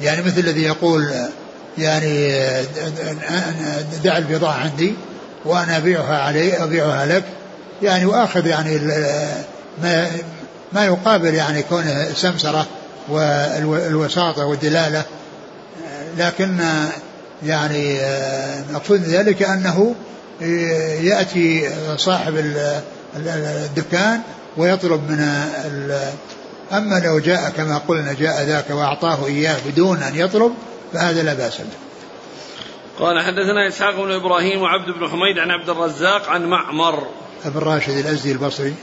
[0.00, 1.10] يعني مثل الذي يقول
[1.78, 2.28] يعني
[4.04, 4.94] دع البضاعة عندي.
[5.44, 7.24] وأنا أبيعها علي أبيعها لك.
[7.82, 8.78] يعني وآخذ يعني
[9.82, 10.06] ما
[10.72, 12.66] ما يقابل يعني كونه سمسرة
[13.08, 15.02] والوساطة والدلالة.
[16.18, 16.58] لكن
[17.46, 17.98] يعني
[18.72, 19.94] مقصود ذلك أنه
[21.00, 22.34] يأتي صاحب
[23.16, 24.20] الدكان
[24.56, 25.20] ويطلب من
[26.72, 30.52] أما لو جاء كما قلنا جاء ذاك وأعطاه إياه بدون أن يطلب
[30.92, 31.87] فهذا لا بأس به.
[32.98, 37.06] قال حدثنا إسحاق بن إبراهيم وعبد بن حميد عن عبد الرزاق عن معمر.
[37.44, 38.74] ابن راشد الأزدي البصري.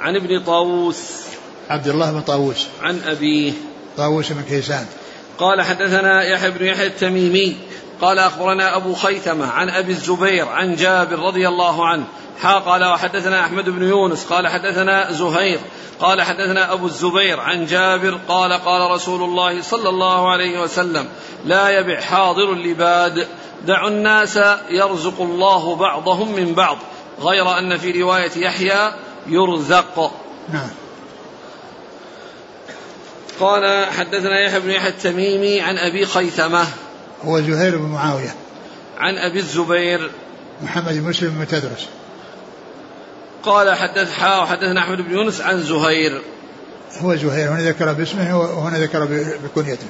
[0.00, 1.22] عن ابن طاووس.
[1.70, 2.66] عبد الله بن طاووس.
[2.82, 3.52] عن أبيه.
[3.96, 4.86] طاووس بن كيسان.
[5.38, 7.56] قال حدثنا يحيى بن يحيى التميمي.
[8.00, 12.04] قال أخبرنا أبو خيثمة عن أبي الزبير عن جابر رضي الله عنه
[12.42, 15.60] حا قال وحدثنا أحمد بن يونس قال حدثنا زهير
[16.00, 21.08] قال حدثنا أبو الزبير عن جابر قال قال رسول الله صلى الله عليه وسلم
[21.44, 23.28] لا يبع حاضر اللباد
[23.66, 26.78] دعوا الناس يرزق الله بعضهم من بعض
[27.20, 28.92] غير أن في رواية يحيى
[29.26, 30.12] يرزق.
[30.52, 30.68] نعم.
[33.40, 36.66] قال حدثنا يحيى بن يحيى التميمي عن أبي خيثمة.
[37.24, 38.34] هو زهير بن معاوية.
[38.98, 40.10] عن أبي الزبير.
[40.62, 41.88] محمد بن مسلم بن تدرس.
[43.42, 46.22] قال حدث حا وحدثنا أحمد بن يونس عن زهير
[46.98, 49.08] هو زهير هنا ذكر باسمه وهنا ذكر
[49.44, 49.86] بكنيته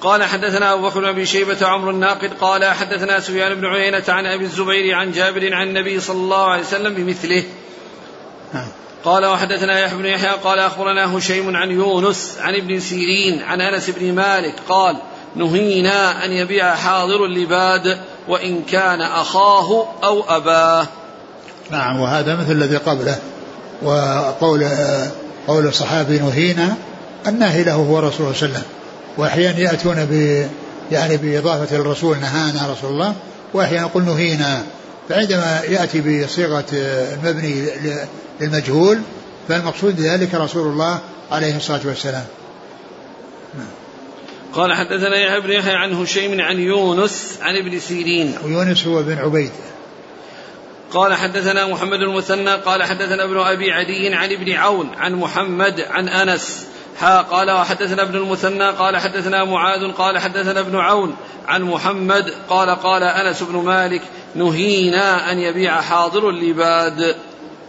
[0.00, 4.44] قال حدثنا أبو بكر بن شيبة عمرو الناقد قال حدثنا سفيان بن عيينة عن أبي
[4.44, 7.44] الزبير عن جابر عن النبي صلى الله عليه وسلم بمثله
[8.54, 8.68] نعم.
[9.04, 13.90] قال وحدثنا يحيى بن يحيى قال أخبرنا هشيم عن يونس عن ابن سيرين عن أنس
[13.90, 14.96] بن مالك قال
[15.36, 17.98] نهينا أن يبيع حاضر اللباد
[18.28, 20.86] وإن كان أخاه أو أباه.
[21.70, 23.18] نعم وهذا مثل الذي قبله.
[23.82, 24.68] وقول
[25.46, 26.76] قول الصحابي نهينا
[27.26, 28.62] الناهي له هو رسول الله صلى الله عليه وسلم.
[29.18, 30.46] وأحيانا يأتون ب
[30.92, 33.14] يعني بإضافة الرسول نهانا رسول الله.
[33.54, 34.62] وأحيانا يقول نهينا.
[35.08, 37.66] فعندما يأتي بصيغة المبني
[38.40, 38.98] للمجهول
[39.48, 40.98] فالمقصود بذلك رسول الله
[41.30, 42.24] عليه الصلاة والسلام.
[44.52, 48.34] قال حدثنا يحيى بن يحيى عن هشيم عن يونس عن ابن سيرين.
[48.44, 49.50] ويونس هو بن عبيد.
[50.94, 56.08] قال حدثنا محمد المثنى قال حدثنا ابن أبي عدي عن ابن عون عن محمد عن
[56.08, 56.66] أنس.
[57.00, 61.16] حا قال وحدثنا ابن المثنى قال حدثنا معاذ قال حدثنا ابن عون.
[61.46, 64.02] عن محمد قال قال أنس بن مالك
[64.34, 67.16] نهينا أن يبيع حاضر اللباد.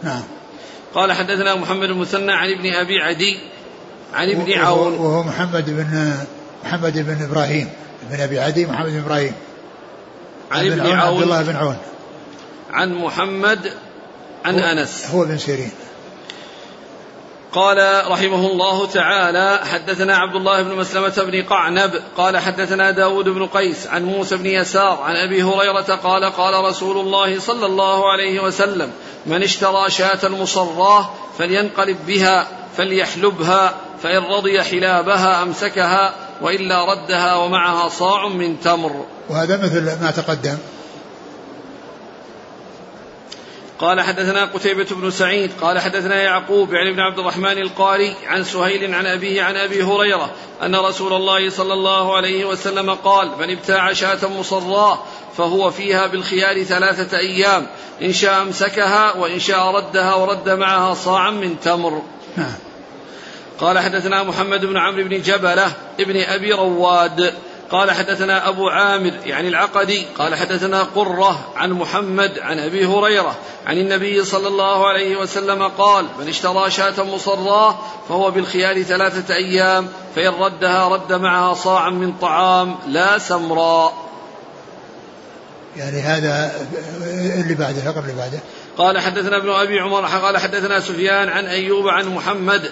[0.04, 0.24] نعم.
[0.94, 3.40] قال حدثنا محمد المثنى عن ابن أبي عدي
[4.14, 4.94] عن ابن عون.
[4.94, 6.14] وهو محمد بن
[6.66, 7.70] محمد بن إبراهيم
[8.12, 9.34] بن أبي عدي محمد بن إبراهيم.
[10.52, 11.78] عن ابن عون عبد الله بن عون.
[12.76, 13.74] عن محمد
[14.46, 15.06] عن أنس.
[15.12, 15.72] هو بن سيرين
[17.56, 23.46] قال رحمه الله تعالى حدثنا عبد الله بن مسلمة بن قعنب قال حدثنا داود بن
[23.46, 28.40] قيس عن موسى بن يسار عن أبي هريرة قال قال رسول الله صلى الله عليه
[28.44, 28.92] وسلم
[29.26, 32.48] من اشترى شاة مصراه فلينقلب بها
[32.78, 39.06] فليحلبها فإن رضي حلابها أمسكها وإلا ردها ومعها صاع من تمر.
[39.30, 40.58] وهذا مثل ما تقدم.
[43.80, 48.96] قال حدثنا قتيبة بن سعيد قال حدثنا يعقوب يعني بن عبد الرحمن القاري عن سهيل
[48.96, 50.32] عن أبيه عن أبي هريرة
[50.64, 55.00] أن رسول الله صلى الله عليه وسلم قال من ابتاع شاة مصراة
[55.38, 57.68] فهو فيها بالخيار ثلاثة أيام
[58.02, 62.02] إن شاء أمسكها وإن شاء ردها ورد معها صاعا من تمر
[62.38, 62.54] نعم.
[63.60, 67.34] قال حدثنا محمد بن عمرو بن جبلة ابن أبي رواد
[67.72, 73.36] قال حدثنا أبو عامر يعني العقدي قال حدثنا قرة عن محمد عن أبي هريرة
[73.66, 77.76] عن النبي صلى الله عليه وسلم قال من اشترى شاة مصراة
[78.10, 84.06] فهو بالخيار ثلاثة أيام فإن ردها رد معها صاعا من طعام لا سمراء
[85.78, 86.52] يعني هذا
[87.42, 88.40] اللي بعده الفقر اللي بعده.
[88.78, 92.70] قال حدثنا ابن أبي عمر قال حدثنا سفيان عن أيوب عن محمد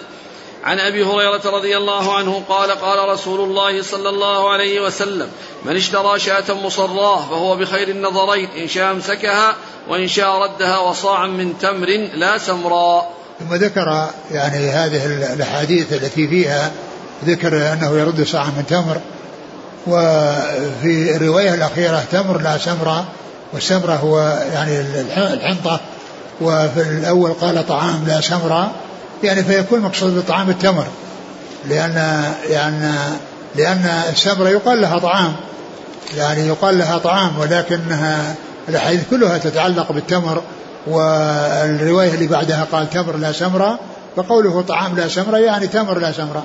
[0.64, 5.28] عن أبي هريرة رضي الله عنه قال قال رسول الله صلى الله عليه وسلم
[5.64, 9.54] من اشترى شاة مصراه فهو بخير النظرين إن شاء أمسكها
[9.88, 13.10] وإن شاء ردها وصاعا من تمر لا سمراء.
[13.40, 16.70] ثم ذكر يعني هذه الأحاديث التي فيها
[17.24, 19.00] ذكر أنه يرد صاعا من تمر
[19.86, 23.04] وفي الرواية الأخيرة تمر لا سمراء
[23.52, 25.80] والسمره هو يعني الحنطة
[26.40, 28.83] وفي الأول قال طعام لا سمراء
[29.22, 30.86] يعني فيكون مقصود بطعام التمر.
[31.68, 32.94] لأن لأن
[33.54, 35.36] لأن السمرة يقال لها طعام.
[36.16, 38.34] يعني يقال لها طعام ولكنها
[38.68, 40.42] الأحاديث كلها تتعلق بالتمر
[40.86, 43.78] والرواية اللي بعدها قال تمر لا سمرة
[44.16, 46.44] فقوله طعام لا سمرة يعني تمر لا سمرة.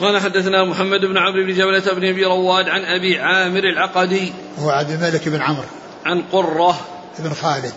[0.00, 4.70] قال حدثنا محمد بن عمرو بن جبلة بن أبي رواد عن أبي عامر العقدي هو
[4.70, 5.66] عبد الملك بن عمرو.
[6.06, 6.80] عن قرة
[7.18, 7.72] بن خالد.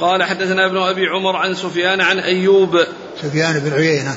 [0.00, 2.78] قال حدثنا ابن أبي عمر عن سفيان عن أيوب.
[3.22, 4.16] سفيان بن عيينة.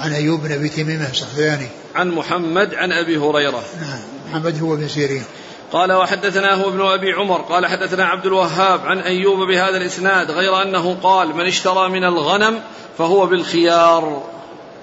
[0.00, 3.62] عن أيوب بن أبي تميمة السختياني عن محمد عن أبي هريرة.
[3.80, 5.24] نعم محمد هو بن سيرين.
[5.72, 7.40] قال وحدثناه ابن أبي عمر.
[7.40, 12.60] قال حدثنا عبد الوهاب عن أيوب بهذا الإسناد غير أنه قال من اشترى من الغنم
[12.98, 14.22] فهو بالخيار.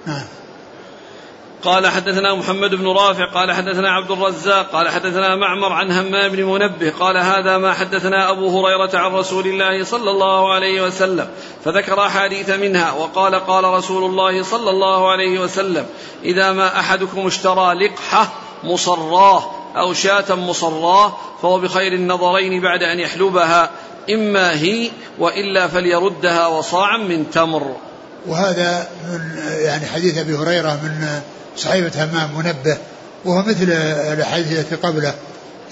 [0.05, 0.24] نعم.
[1.64, 6.43] قال حدثنا محمد بن رافع قال حدثنا عبد الرزاق قال حدثنا معمر عن همام بن
[6.43, 11.28] منبه قال هذا ما حدثنا أبو هريرة عن رسول الله صلى الله عليه وسلم
[11.66, 15.86] فذكر أحاديث منها وقال قال رسول الله صلى الله عليه وسلم
[16.24, 18.34] إذا ما أحدكم اشترى لقحة
[18.64, 23.70] مصراه أو شاة مصراه فهو بخير النظرين بعد أن يحلبها
[24.10, 27.76] إما هي وإلا فليردها وصاعا من تمر.
[28.28, 29.20] وهذا من
[29.66, 31.22] يعني حديث أبي هريرة من
[31.58, 32.78] صحيفة همام منبه
[33.26, 33.72] وهو مثل
[34.14, 35.14] الأحاديث التي قبله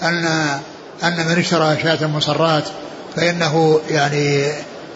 [0.02, 0.26] أن
[1.02, 2.64] أن من اشترى شاة مصرات
[3.16, 4.44] فإنه يعني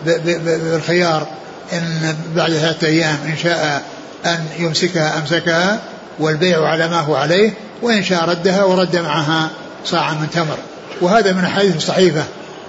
[0.05, 1.27] بالخيار
[1.73, 3.83] إن بعد ثلاثة أيام إن شاء
[4.27, 5.79] أن يمسكها أمسكها
[6.19, 9.51] والبيع على ما هو عليه وإن شاء ردها ورد معها
[9.85, 10.57] صاعا من تمر.
[11.01, 12.25] وهذا من الأحاديث الصحيفة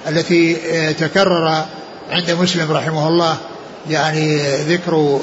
[0.08, 0.54] التي
[0.94, 1.66] تكرر
[2.12, 3.38] عند مسلم رحمه الله
[3.90, 5.20] يعني ذكر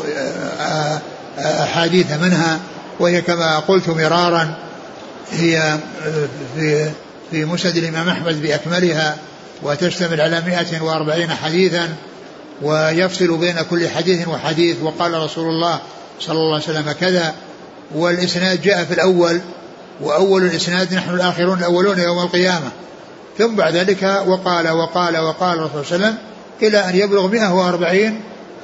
[1.38, 2.58] أحاديث منها.
[3.00, 4.54] وهي كما قلت مرارا
[5.30, 5.78] هي
[6.56, 6.90] في
[7.30, 9.16] في مسند الإمام أحمد بأكملها
[9.62, 11.94] وتشتمل على 140 حديثا
[12.62, 15.80] ويفصل بين كل حديث وحديث وقال رسول الله
[16.20, 17.34] صلى الله عليه وسلم كذا.
[17.94, 19.40] والإسناد جاء في الأول
[20.00, 22.70] وأول الإسناد نحن الآخرون الأولون يوم القيامة.
[23.38, 26.16] ثم بعد ذلك وقال وقال وقال الرسول صلى الله عليه وسلم
[26.62, 28.20] إلى أن يبلغ 140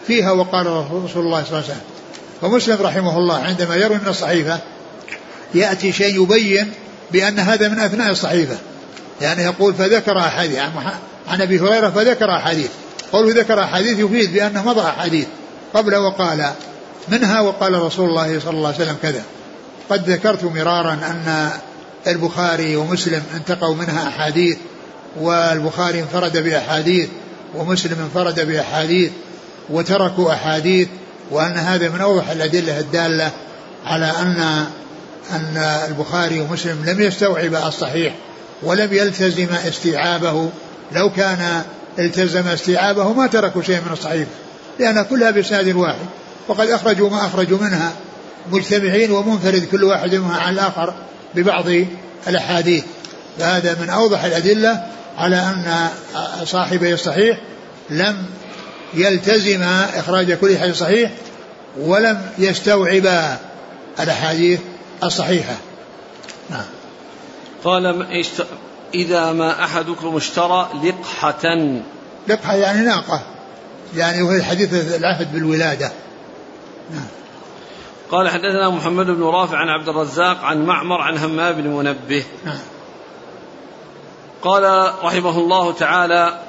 [0.07, 1.81] فيها وقال رسول الله صلى الله عليه وسلم.
[2.45, 4.59] فمسلم رحمه الله عندما يروي من الصحيفة
[5.55, 6.73] يأتي شيء يبين
[7.13, 8.59] بأن هذا من أثناء الصحيفة.
[9.21, 10.59] يعني يقول فذكر أحاديث
[11.29, 12.71] عن أبي هريرة فذكر أحاديث.
[13.13, 15.27] قوله ذكر أحاديث يفيد بأنه مضى أحاديث.
[15.75, 16.51] قبل وقال
[17.09, 19.23] منها وقال رسول الله صلى الله عليه وسلم كذا.
[19.91, 21.51] قد ذكرت مرارا أن
[22.07, 24.57] البخاري ومسلم انتقوا منها أحاديث
[25.21, 27.09] والبخاري انفرد بأحاديث
[27.55, 29.11] ومسلم انفرد بأحاديث
[29.71, 30.89] وتركوا أحاديث
[31.31, 33.31] وأن هذا من أوضح الأدلة الدالة
[33.87, 34.67] على أن
[35.31, 35.57] أن
[35.89, 38.15] البخاري ومسلم لم يستوعب الصحيح
[38.63, 40.51] ولم يلتزم استيعابه.
[40.93, 41.63] لو كان
[41.99, 44.27] التزم استيعابه ما تركوا شيء من الصحيح
[44.79, 46.07] لأن كلها بإسناد واحد.
[46.49, 47.93] وقد أخرجوا ما أخرجوا منها
[48.53, 50.95] مجتمعين ومنفرد كل واحد منها عن الآخر
[51.35, 51.65] ببعض
[52.29, 52.85] الأحاديث.
[53.39, 54.87] فهذا من أوضح الأدلة
[55.19, 55.89] على أن
[56.45, 57.39] صاحبي الصحيح
[57.91, 58.17] لم
[58.97, 59.63] يلتزم
[59.95, 61.11] إخراج كل حديث صحيح
[61.79, 63.37] ولم يستوعب
[64.01, 64.61] الأحاديث
[65.05, 65.57] الصحيحة.
[66.51, 66.65] نعم.
[67.65, 68.07] قال
[68.95, 71.57] إذا ما أحدكم اشترى لقحة.
[72.29, 73.23] لقحة يعني ناقة.
[73.97, 75.93] يعني وهي الحديث العهد بالولادة.
[76.91, 77.07] نعم.
[78.11, 82.25] قال حدثنا محمد بن رافع عن عبد الرزاق عن معمر عن همام بن منبه.
[82.45, 82.59] نعم.
[84.43, 86.41] قال رحمه الله تعالى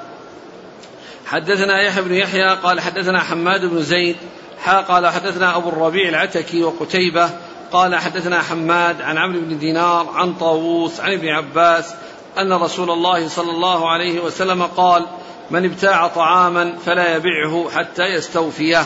[1.26, 4.16] حدثنا يحيى بن يحيى قال حدثنا حماد بن زيد
[4.64, 7.30] حا قال حدثنا أبو الربيع العتكي وقتيبة
[7.72, 11.94] قال حدثنا حماد عن عمرو بن دينار عن طاووس عن ابن عباس
[12.38, 15.06] أن رسول الله صلى الله عليه وسلم قال
[15.52, 18.86] من ابتاع طعاما فلا يبعه حتى يستوفيه.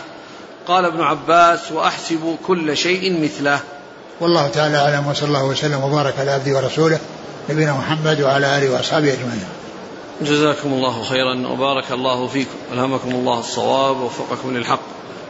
[0.68, 3.60] قال ابن عباس وأحسب كل شيء مثله.
[4.22, 7.00] والله تعالى أعلم وصلى الله وسلم وبارك على عبده ورسوله
[7.50, 9.59] نبينا محمد وعلى آله وأصحابه أجمعين.
[10.22, 12.56] جزاكم الله خيرا وبارك الله فيكم.
[12.74, 14.80] ألهمكم الله الصواب ووفقكم للحق.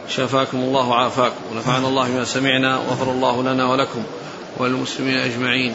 [0.08, 1.34] شفاكم الله وعافاكم.
[1.52, 4.02] ونفعنا الله بما سمعنا وغفر الله لنا ولكم
[4.58, 5.74] وللمسلمين أجمعين.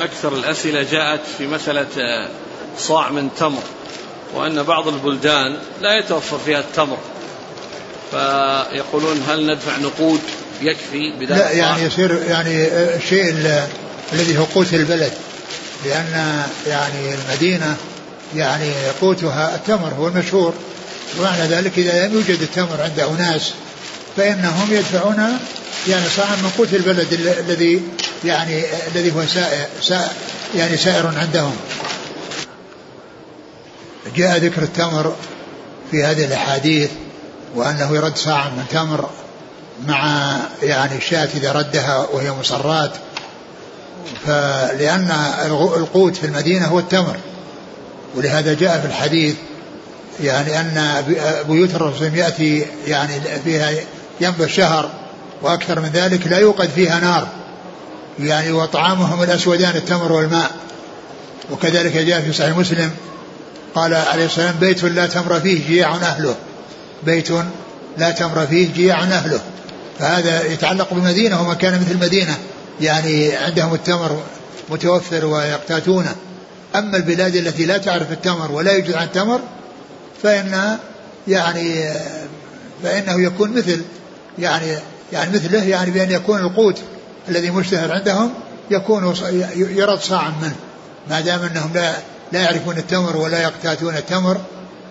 [0.00, 1.86] أكثر الأسئلة جاءت في مسألة
[2.78, 3.62] صاع من تمر
[4.34, 6.98] وأن بعض البلدان لا يتوفر فيها التمر.
[8.10, 10.20] فيقولون هل ندفع نقود
[10.62, 13.30] يكفي بدال لا يعني يصير يعني الشيء
[14.12, 15.12] الذي هو قوت البلد.
[15.84, 17.76] لأن يعني المدينة
[18.36, 20.54] يعني قوتها التمر هو المشهور.
[21.18, 23.52] ومعنى ذلك إذا لم يوجد التمر عند أناس
[24.16, 25.38] فإنهم يدفعون
[25.88, 27.12] يعني صاعا من قوت البلد
[27.48, 27.82] الذي
[28.24, 28.62] يعني
[28.94, 29.22] الذي هو
[29.82, 30.08] سائر,
[30.54, 31.56] يعني سائر عندهم.
[34.16, 35.16] جاء ذكر التمر
[35.90, 36.90] في هذه الأحاديث
[37.54, 39.10] وأنه يرد صاعا من تمر
[39.86, 42.90] مع يعني الشاة إذا ردها وهي مصرات.
[44.26, 45.10] فلأن
[45.76, 47.16] القوت في المدينة هو التمر.
[48.16, 49.34] ولهذا جاء في الحديث
[50.22, 51.04] يعني أن
[51.48, 53.70] بيوت الرسول يأتي يعني فيها
[54.20, 54.90] ينبع الشهر
[55.42, 57.28] وأكثر من ذلك لا يوقد فيها نار.
[58.20, 60.50] يعني وطعامهم الأسودان التمر والماء.
[61.50, 62.90] وكذلك جاء في صحيح مسلم
[63.74, 66.34] قال عليه والسلام بيت لا تمر فيه جياع أهله.
[67.02, 67.28] بيت
[67.98, 69.40] لا تمر فيه جياع أهله.
[69.98, 72.38] فهذا يتعلق بالمدينة وما كان مثل المدينة.
[72.80, 74.22] يعني عندهم التمر
[74.70, 76.16] متوفر ويقتاتونه
[76.74, 79.40] أما البلاد التي لا تعرف التمر ولا يوجد عن التمر
[80.22, 80.78] فإن
[81.28, 81.90] يعني
[82.82, 83.82] فإنه يكون مثل
[84.38, 84.78] يعني
[85.12, 86.78] يعني مثله يعني بأن يكون القوت
[87.28, 88.32] الذي مشتهر عندهم
[88.70, 89.14] يكون
[89.56, 90.56] يرد صاعا منه.
[91.10, 91.94] ما دام أنهم لا
[92.32, 94.40] لا يعرفون التمر ولا يقتاتون التمر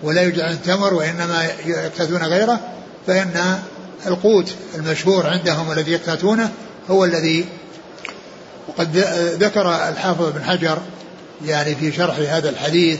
[0.02, 2.60] ولا يوجد عن التمر وإنما يقتاتون غيره
[3.06, 3.58] فإن
[4.06, 6.50] القوت المشهور عندهم الذي يقتاتونه
[6.90, 7.44] هو الذي
[8.68, 8.96] وقد
[9.40, 10.78] ذكر الحافظ بن حجر
[11.44, 12.98] يعني في شرح هذا الحديث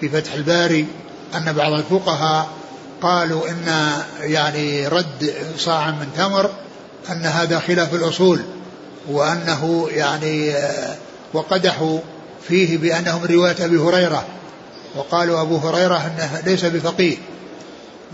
[0.00, 0.86] في فتح الباري
[1.34, 2.48] أن بعض الفقهاء
[3.02, 6.50] قالوا إن يعني رد صاع من تمر
[7.10, 8.40] أن هذا خلاف الأصول
[9.08, 10.54] وأنه يعني
[11.32, 11.98] وقدحوا
[12.48, 14.24] فيه بأنه من رواية أبي هريرة
[14.96, 17.16] وقالوا أبو هريرة أنه ليس بفقيه.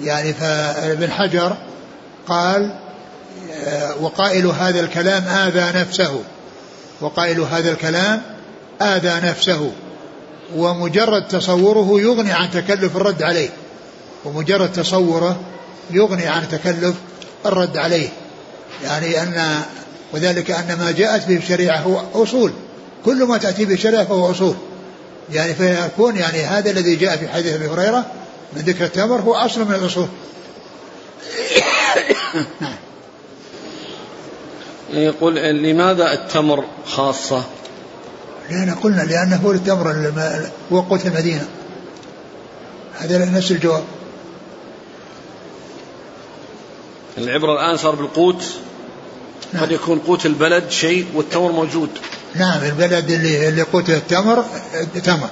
[0.03, 1.57] يعني فابن حجر
[2.29, 2.79] قال
[4.01, 6.23] وقائل هذا الكلام آذى نفسه.
[7.01, 8.23] وقائل هذا الكلام
[8.83, 9.73] آذى نفسه
[10.57, 13.49] ومجرد تصوره يغني عن تكلف الرد عليه
[14.25, 15.41] ومجرد تصوره
[15.91, 16.95] يغني عن تكلف
[17.47, 18.09] الرد عليه.
[18.85, 19.63] يعني أن
[20.13, 22.53] وذلك أن ما جاءت به الشريعة هو أصول
[23.05, 24.55] كل ما تأتي به الشريعة فهو أصول.
[25.33, 28.07] يعني فيكون يعني هذا الذي جاء في حديث أبي هريرة
[28.53, 30.09] من ذكر التمر هو أصل من الأصول.
[32.61, 32.86] نعم.
[34.93, 37.45] يقول لماذا التمر خاصة؟
[38.51, 40.13] لأن قلنا لأنه هو التمر
[40.73, 41.49] هو قوت المدينة.
[42.99, 43.85] هذا نفس الجواب.
[47.19, 48.45] العبرة الآن صار بالقوت.
[49.53, 49.63] نعم.
[49.63, 51.91] قد يكون قوت البلد شيء والتمر موجود.
[52.35, 54.45] نعم البلد اللي اللي قوته التمر
[55.05, 55.29] تمر.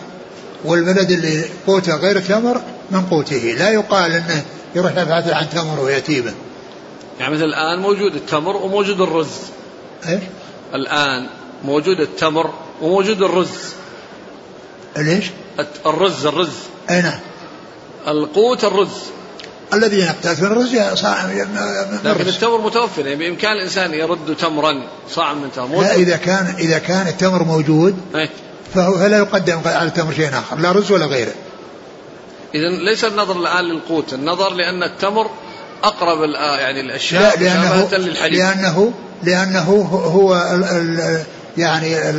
[0.65, 3.55] والبلد اللي قوته غير تمر من قوته.
[3.59, 4.45] لا يقال إنه
[4.75, 6.33] يروح يبحث عن تمر وياتي به.
[7.21, 9.39] يعني مثل الآن موجود التمر وموجود الرز.
[10.09, 10.23] إيش؟
[10.75, 11.27] الآن
[11.65, 12.51] موجود التمر
[12.83, 13.75] وموجود الرز.
[14.97, 15.31] ليش؟
[15.87, 16.55] الرز الرز.
[16.91, 17.19] أي نعم.
[18.09, 18.99] القوت الرز.
[19.75, 20.75] الذي يقتات من الرز
[22.05, 25.81] لكن التمر متوفر يعني بإمكان الإنسان يرد تمرا صاعا من تمر.
[25.81, 28.31] لا إذا كان إذا كان التمر موجود إيه؟
[28.75, 31.35] فهو فلا يقدم على التمر شيء آخر لا رز ولا غيره.
[32.55, 35.31] اذا ليس النظر الآن للقوت النظر لأن التمر
[35.83, 38.35] أقرب يعني الأشياء لا لأنه للحليب.
[38.35, 41.25] لأنه لأنه هو ال ال
[41.59, 42.11] يعني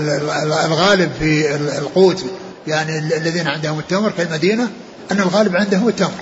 [0.65, 2.23] الغالب في القوت.
[2.67, 4.69] يعني الذين عندهم التمر كالمدينه
[5.11, 6.21] أن الغالب عندهم التمر.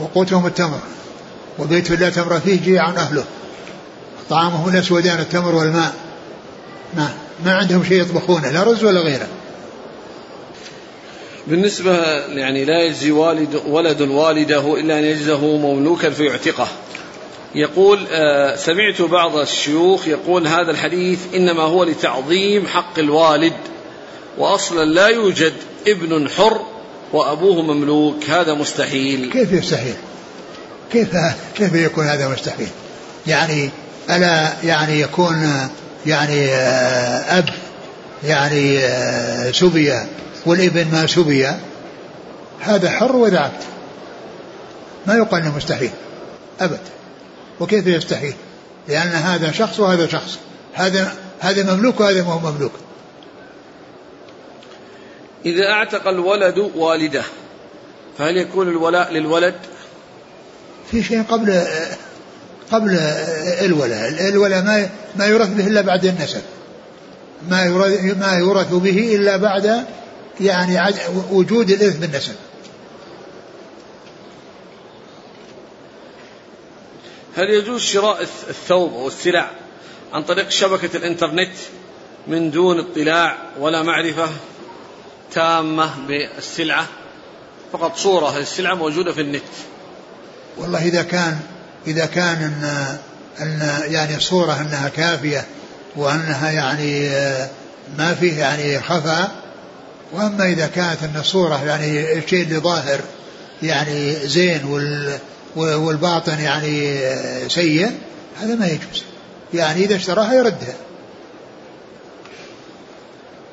[0.00, 0.78] وقوتهم التمر.
[1.58, 3.24] وبيت الله تمر فيه جيع أهله.
[4.30, 5.92] طعامهم الأسودان التمر والماء.
[6.96, 7.08] ما
[7.44, 9.26] ما عندهم شيء يطبخونه لا رز ولا غيره.
[11.46, 11.96] بالنسبة
[12.28, 16.68] يعني لا يجزي والد ولد والده إلا أن يجزه مملوكا فيعتقه
[17.54, 23.52] يقول آه سمعت بعض الشيوخ يقول هذا الحديث إنما هو لتعظيم حق الوالد
[24.38, 25.52] وأصلا لا يوجد
[25.86, 26.60] ابن حر
[27.12, 28.30] وأبوه مملوك.
[28.30, 29.30] هذا مستحيل.
[29.32, 29.94] كيف يستحيل؟
[30.92, 31.08] كيف
[31.56, 32.68] كيف يكون هذا مستحيل؟
[33.26, 33.70] يعني
[34.10, 35.68] ألا يعني يكون
[36.06, 37.48] يعني آه، أب
[38.24, 39.92] يعني آه، سبي
[40.46, 41.46] والابن ما سبي
[42.60, 43.62] هذا حر وإذا عبد
[45.06, 45.90] ما يقال إنه مستحيل
[46.60, 46.80] أبد
[47.60, 48.34] وكيف يستحيل؟
[48.88, 50.38] لأن هذا شخص وهذا شخص
[50.74, 52.72] هذا هذا مملوك وهذا ما هو مملوك
[55.46, 57.24] إذا أعتق الولد والده
[58.18, 59.54] فهل يكون الولاء للولد؟
[60.90, 61.64] في شيء قبل
[62.72, 62.96] قبل
[63.60, 66.42] الولاء، الولاء ما ما يورث به إلا بعد النسب.
[67.48, 69.84] ما يورث ما يورث به إلا بعد
[70.40, 70.94] يعني
[71.30, 72.34] وجود الإرث بالنسب.
[77.36, 79.50] هل يجوز شراء الثوب أو السلع
[80.12, 81.52] عن طريق شبكة الإنترنت
[82.26, 84.28] من دون اطلاع ولا معرفة
[85.32, 86.86] تامة بالسلعة
[87.72, 89.42] فقط صورة السلعة موجودة في النت
[90.56, 91.38] والله إذا كان
[91.86, 92.98] إذا كان أن
[93.40, 95.46] أن يعني صورة أنها كافية
[95.96, 97.08] وأنها يعني
[97.98, 99.41] ما فيه يعني خفاء
[100.12, 103.00] وأما إذا كانت أن الصورة يعني الشيء اللي ظاهر
[103.62, 105.18] يعني زين وال
[105.56, 107.00] والباطن يعني
[107.48, 107.90] سيء
[108.40, 109.02] هذا ما يجوز.
[109.54, 110.74] يعني إذا اشتراها يردها.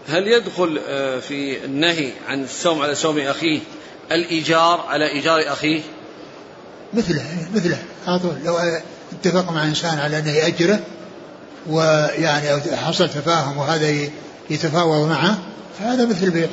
[0.07, 3.59] هل يدخل آه، في النهي عن السوم على سوم أخيه
[4.11, 5.81] الإيجار على إيجار أخيه؟
[6.93, 7.23] مثله
[7.55, 7.77] مثله.
[8.07, 8.35] على طول.
[8.45, 8.57] لو
[9.11, 10.79] اتفق مع إنسان على أنه يأجره
[11.67, 14.09] ويعني حصل تفاهم وهذا
[14.49, 15.37] يتفاوض معه
[15.79, 16.47] فهذا مثل البيع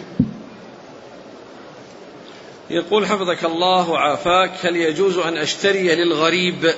[2.70, 6.74] يقول حفظك الله وعافاك هل يجوز أن أشتري للغريب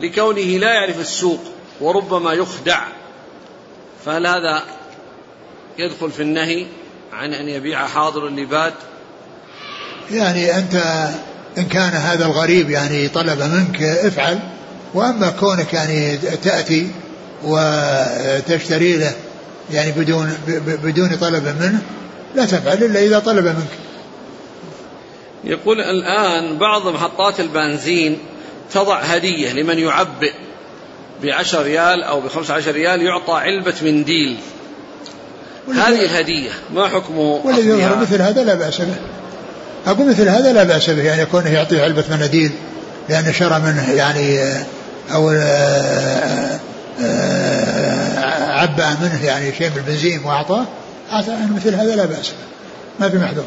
[0.00, 1.40] لكونه لا يعرف السوق
[1.80, 2.80] وربما يخدع؟
[4.04, 4.62] فهل هذا
[5.78, 6.66] يدخل في النهي
[7.12, 8.74] عن أن يبيع حاضر اللباد
[10.10, 10.74] يعني أنت
[11.58, 14.38] إن كان هذا الغريب يعني طلب منك افعل
[14.94, 16.90] وأما كونك يعني تأتي
[17.44, 19.14] وتشتري له
[19.72, 20.34] يعني بدون
[20.66, 21.82] بدون طلب منه
[22.34, 23.68] لا تفعل إلا إذا طلب منك.
[25.44, 28.18] يقول الآن بعض محطات البنزين
[28.72, 30.32] تضع هدية لمن يعبئ
[31.22, 34.36] بعشر ريال أو بخمسة عشر ريال يعطى علبة منديل
[35.68, 38.96] هذه الهدية ما حكمه والذي يظهر مثل هذا لا بأس به.
[39.86, 42.50] أقول مثل هذا لا بأس به يعني كونه يعطيه علبة مناديل
[43.08, 44.40] لأنه شرى منه يعني
[45.12, 46.60] أو آه،
[47.02, 48.03] آه،
[48.64, 50.64] عبأ منه يعني شيء من البنزين وأعطاه
[51.56, 52.44] مثل هذا لا بأس به
[53.00, 53.46] ما في محذور.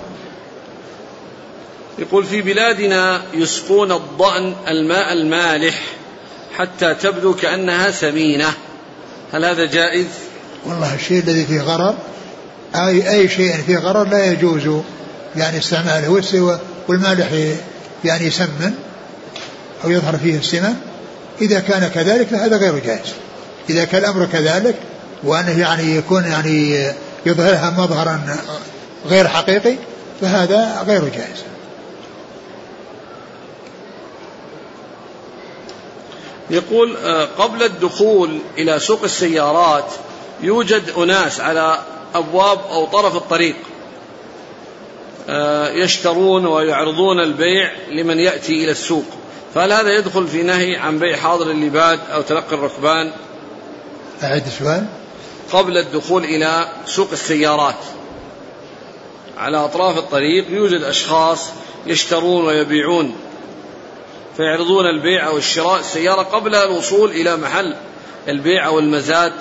[2.00, 5.82] يقول في بلادنا يسقون الضأن الماء المالح
[6.58, 8.54] حتى تبدو كأنها سمينة
[9.34, 10.06] هل هذا جائز؟
[10.66, 11.96] والله الشيء الذي فيه غرر
[12.76, 14.82] أي أي شيء فيه غرر لا يجوز
[15.36, 16.24] يعني استعماله
[16.88, 17.28] والمالح
[18.06, 18.74] يعني يسمن
[19.84, 20.76] أو يظهر فيه السمن
[21.42, 23.14] إذا كان كذلك فهذا غير جائز.
[23.70, 24.76] إذا كان الأمر كذلك
[25.24, 26.92] وأنه يعني يكون يعني
[27.26, 28.38] يظهرها مظهرا
[29.06, 29.76] غير حقيقي
[30.22, 31.44] فهذا غير جائز.
[36.50, 39.86] يقول آه، قبل الدخول إلى سوق السيارات
[40.42, 41.80] يوجد أناس على
[42.16, 43.56] أبواب أو طرف الطريق
[45.30, 49.06] آه، يشترون ويعرضون البيع لمن يأتي إلى السوق.
[49.56, 53.12] فهل هذا يدخل في نهي عن بيع حاضر اللباد أو تلقي الركبان؟
[54.24, 54.86] أعد السؤال
[55.52, 57.76] قبل الدخول إلى سوق السيارات.
[59.38, 61.50] على أطراف الطريق يوجد أشخاص
[61.88, 63.16] يشترون ويبيعون
[64.38, 67.76] فيعرضون البيع أو الشراء السيارة قبل الوصول إلى محل
[68.28, 69.34] البيع أو المزاد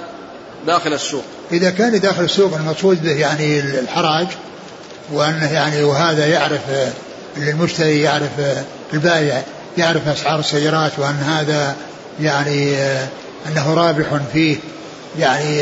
[0.67, 1.25] داخل السوق.
[1.53, 4.27] إذا كان داخل السوق المقصود به يعني الحراج
[5.13, 6.61] وأنه يعني وهذا يعرف
[7.37, 8.31] المشتري يعرف
[8.93, 9.43] البائع
[9.79, 11.77] يعرف أسعار السيارات وأن هذا
[12.21, 12.77] يعني
[13.47, 14.57] أنه رابح فيه.
[15.19, 15.59] يعني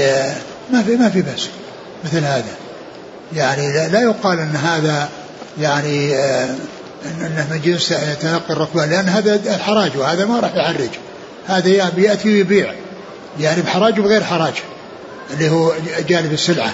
[0.73, 1.47] ما في ما في بس
[2.05, 2.55] مثل هذا.
[3.35, 5.09] يعني لا يقال أن هذا
[5.61, 6.15] يعني
[7.05, 7.93] انه من جنس
[8.51, 10.91] الركبان لأن هذا الحراج وهذا ما راح يحرج
[11.47, 12.75] هذا يأتي ويبيع.
[13.41, 14.55] يعني بحراج وبغير حراج
[15.31, 15.73] اللي هو
[16.09, 16.73] جانب السلعة.